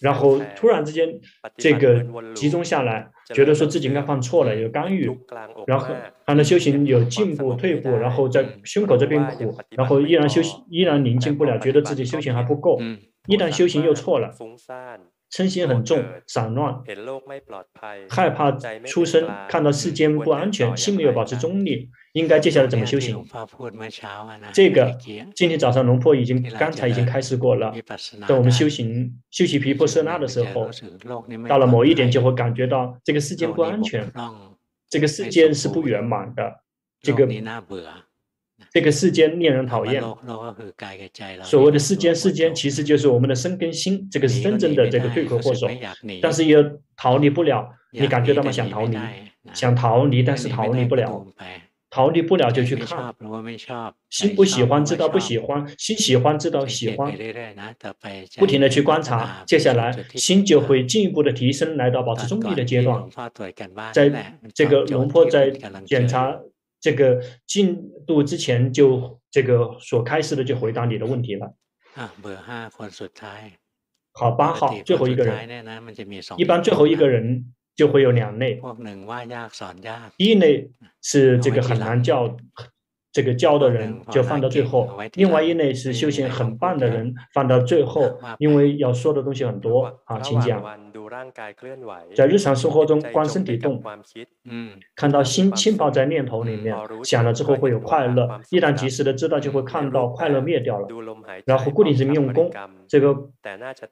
[0.00, 1.08] 然后突然之间，
[1.56, 5.08] 这个集中下来，觉得说自己应该犯错了，有干预。
[5.66, 12.80] 然后他的修行有进步、退步，然后在胸口这边苦，然后依然修行，依然宁静不了，觉得自己修行还不够。
[13.26, 14.30] 一旦修行又错了。
[15.36, 16.82] 嗔心很重，散乱，
[18.08, 18.50] 害怕
[18.86, 23.22] 出生，看到世间不安全，心没有保持中立，应该接下来怎么修行？
[24.54, 24.96] 这个
[25.34, 27.70] 今天早上龙婆已经刚才已经开始过了，
[28.26, 30.70] 在我们修行修习皮婆舍那的时候，
[31.46, 34.10] 到了某一点就会感觉到这个世间不安全，
[34.88, 36.60] 这个世间是不圆满的，
[37.02, 37.28] 这个。
[38.72, 40.02] 这个世间令人讨厌。
[41.42, 45.66] 所谓的世间，世间其实就是我们的身跟心，这个是真正的这个罪魁祸首。
[46.20, 46.62] 但是又
[46.96, 48.50] 逃离不了，你感觉到吗？
[48.52, 48.98] 想逃离，
[49.52, 51.26] 想逃离，但是逃离不了，
[51.90, 53.14] 逃离不了就去看。
[54.10, 57.12] 心不喜欢，知道不喜欢；心喜欢，知道喜欢。
[58.36, 63.02] 不停的去观察，接下来心就会进一步的提升，来到保持中立的阶段。
[63.92, 65.50] 在这个龙婆在
[65.86, 66.38] 检查。
[66.80, 71.54] 这个进度之前就这个所开始的就回答你的问题了。
[74.12, 75.64] 好，八号最后一个人，
[76.38, 78.60] 一般最后一个人就会有两类。
[80.16, 80.70] 第一类
[81.02, 82.36] 是这个很难教。
[83.12, 90.62] 这个教的人就放到最后，另外一类是修行很棒的人放到最后，因为要说的东西很多啊，请讲。
[92.14, 93.82] 在日常生活中观身体动，
[94.44, 100.86] 嗯，看到心浸泡在念头里面，想了之后会有快乐，一旦及时的知道，就会看到快乐灭掉了。
[101.46, 102.50] 然后固定性用功，
[102.86, 103.16] 这个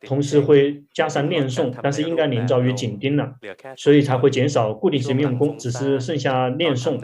[0.02, 3.32] 同时会加上念诵，但是应该临着于紧盯了，
[3.76, 7.00] 所以才会减少固定性用功，只是剩下念诵，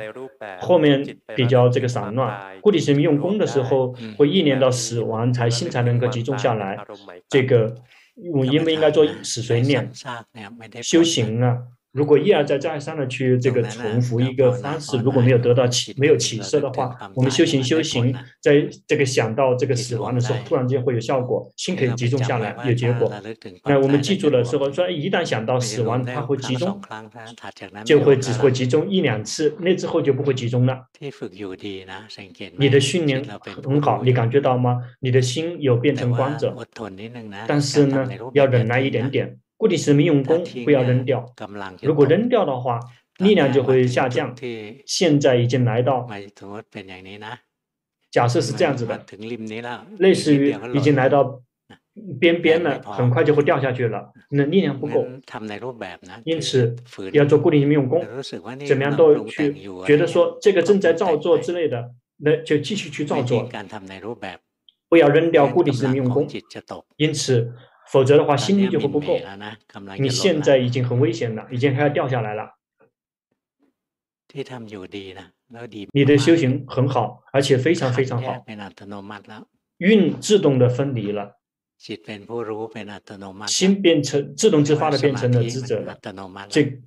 [0.61, 1.03] 后面
[1.35, 2.11] 比较这个散。
[2.15, 6.77] 乱，固定性用功的时候，会意念到死亡，才心才能够集中下来。
[7.29, 7.73] 这个
[8.33, 9.91] 我应不应该做死随念？
[10.83, 11.59] 修行啊。
[11.93, 23.13] 如果一而再再三的去这个重复一个方式，如果没有得到起没有起色的话，我们修行修行，在这个想到这个死亡的时候，突然间会有效果，心可以集中下来，有结果。
[23.65, 26.81] 那我们记住了时候，说一旦想到死亡，它会集中，
[27.85, 30.87] 就会只会集中一两次，那之后就不会集中了。
[32.57, 34.81] 你的训练很好，你感觉到吗？
[35.01, 36.55] 你的心有变成光者，
[37.49, 39.39] 但是呢，要忍耐一点点。
[39.61, 41.31] 固定是没用功，不要扔掉。
[41.83, 42.81] 如果扔掉的话，
[43.19, 44.35] 力量就会下降。
[44.87, 46.09] 现在已经来到，
[48.11, 49.05] 假设是这样子的，
[49.99, 51.43] 类似于已经来到
[52.19, 54.11] 边边了，很快就会掉下去了。
[54.31, 55.07] 那力量不够，
[56.25, 56.75] 因此
[57.13, 58.03] 要做固定没用功，
[58.67, 59.55] 怎么样都去
[59.87, 63.47] 觉得说这个正在照做之类的，那就继续去照做，
[64.89, 66.27] 不要扔掉固定是没用功。
[66.97, 67.53] 因此。
[67.91, 69.19] 否则的话，心力就会不够。
[69.99, 72.57] 你现在已经很危险了，已经快要掉下来了。
[75.93, 78.45] 你的修行很好，而且非常非常好。
[79.79, 81.33] 运自动的分离了，
[83.49, 85.99] 心变成自动自发的变成了知者了。
[86.49, 86.81] 这。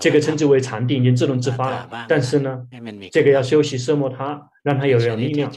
[0.00, 1.88] 这个称之为禅定，已经自动自发了。
[2.08, 2.66] 但是呢，
[3.12, 5.50] 这个要休息色摩他，让它有点力量。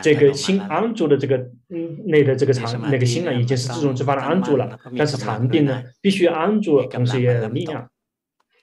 [0.00, 1.36] 这个心安住的这个
[1.70, 4.78] 嗯内的这个禅那个心呢，已经是自动自发的安住了。
[4.96, 7.88] 但是禅定呢，必须安住，同时也有力量。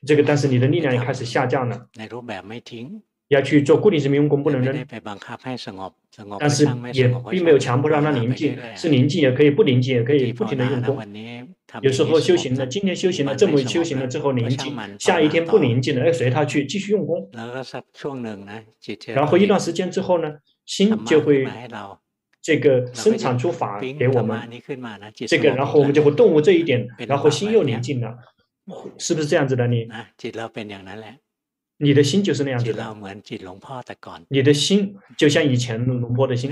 [0.06, 1.88] 这个但是你的力量也开始下降了。
[3.28, 4.74] 要去做固定式用功，不能扔。
[6.40, 10.98] 但是也并没有强迫让它宁静，是宁静也可以，不宁静也可以，不停的用功。
[11.82, 17.30] 有时候修行了，今天修行了，这么修行了之后宁静，下一天不宁静了，要随他去继续用功。
[19.14, 20.34] 然后一段时间之后呢，
[20.66, 21.46] 心就会
[22.42, 24.50] 这个生产出法给我们，
[25.28, 28.18] 这个然后我们就会顿悟这一点，然后心又宁静了，
[28.98, 29.90] 是不是这样子的你？
[31.80, 32.96] 你的心就是那样子的，
[34.30, 36.52] 你的心就像以前龙婆的心，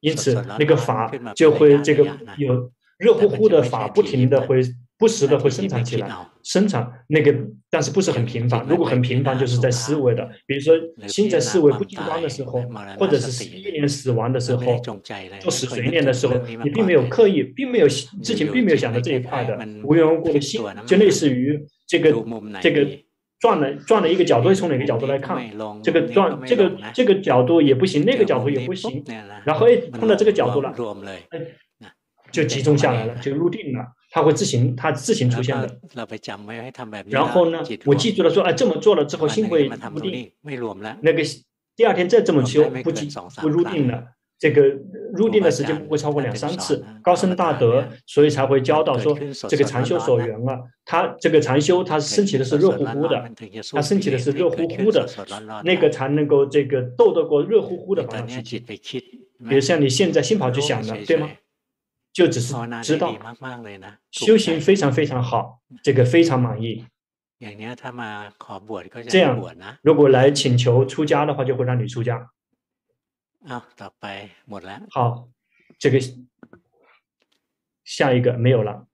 [0.00, 2.04] 因此那个法就会这个
[2.36, 4.60] 有热乎乎的法不停的会
[4.98, 6.08] 不时的会生产起来，
[6.44, 7.34] 生产那个，
[7.68, 8.64] 但是不是很频繁。
[8.68, 10.74] 如果很频繁，就是在思维的，比如说
[11.08, 12.62] 心在思维不净光的时候，
[13.00, 14.80] 或者是十一年死亡的时候，
[15.40, 22.14] 做死随念的时候，你并没有刻意，并没有之前并没有想到这一块的，无缘无故的心，就类似于这个
[22.60, 22.86] 这个
[23.40, 25.36] 转了转了一个角度，从哪个角度来看，
[25.82, 29.02] 这个转这个这个角度也不行，那个角度也不行，
[29.44, 30.72] 然后哎碰到这个角度了，
[31.30, 31.40] 哎。
[32.32, 35.78] 就集中下来了，就入定了，它会自行，它自行出现的。
[37.06, 40.32] 然后呢，我记住了说，哎，这么做了之后，心会入定。
[41.02, 41.22] 那个
[41.76, 43.08] 第二天再这么修，不集
[43.40, 44.02] 不入定了。
[44.38, 44.60] 这个
[45.12, 46.84] 入定的时间不会超过两三次。
[47.00, 49.16] 高僧大德，所以才会教导说，
[49.48, 53.30] 这个禅修所缘啊，他这个禅修他升起的是热乎乎的，
[53.70, 55.06] 他升起的是热乎乎的，
[55.62, 58.58] 那个才能够这个斗得过热乎乎的方法去。
[58.58, 61.30] 比如像你现在心跑去想的，对吗？
[62.12, 63.16] 就只是知道
[64.10, 66.86] 修行非常非常好，这个非常满意。
[69.08, 69.36] 这样，
[69.82, 72.30] 如果来请求出家的话，就会让你出家。
[74.90, 75.28] 好，
[75.78, 75.98] 这个
[77.82, 78.86] 下一个没有了。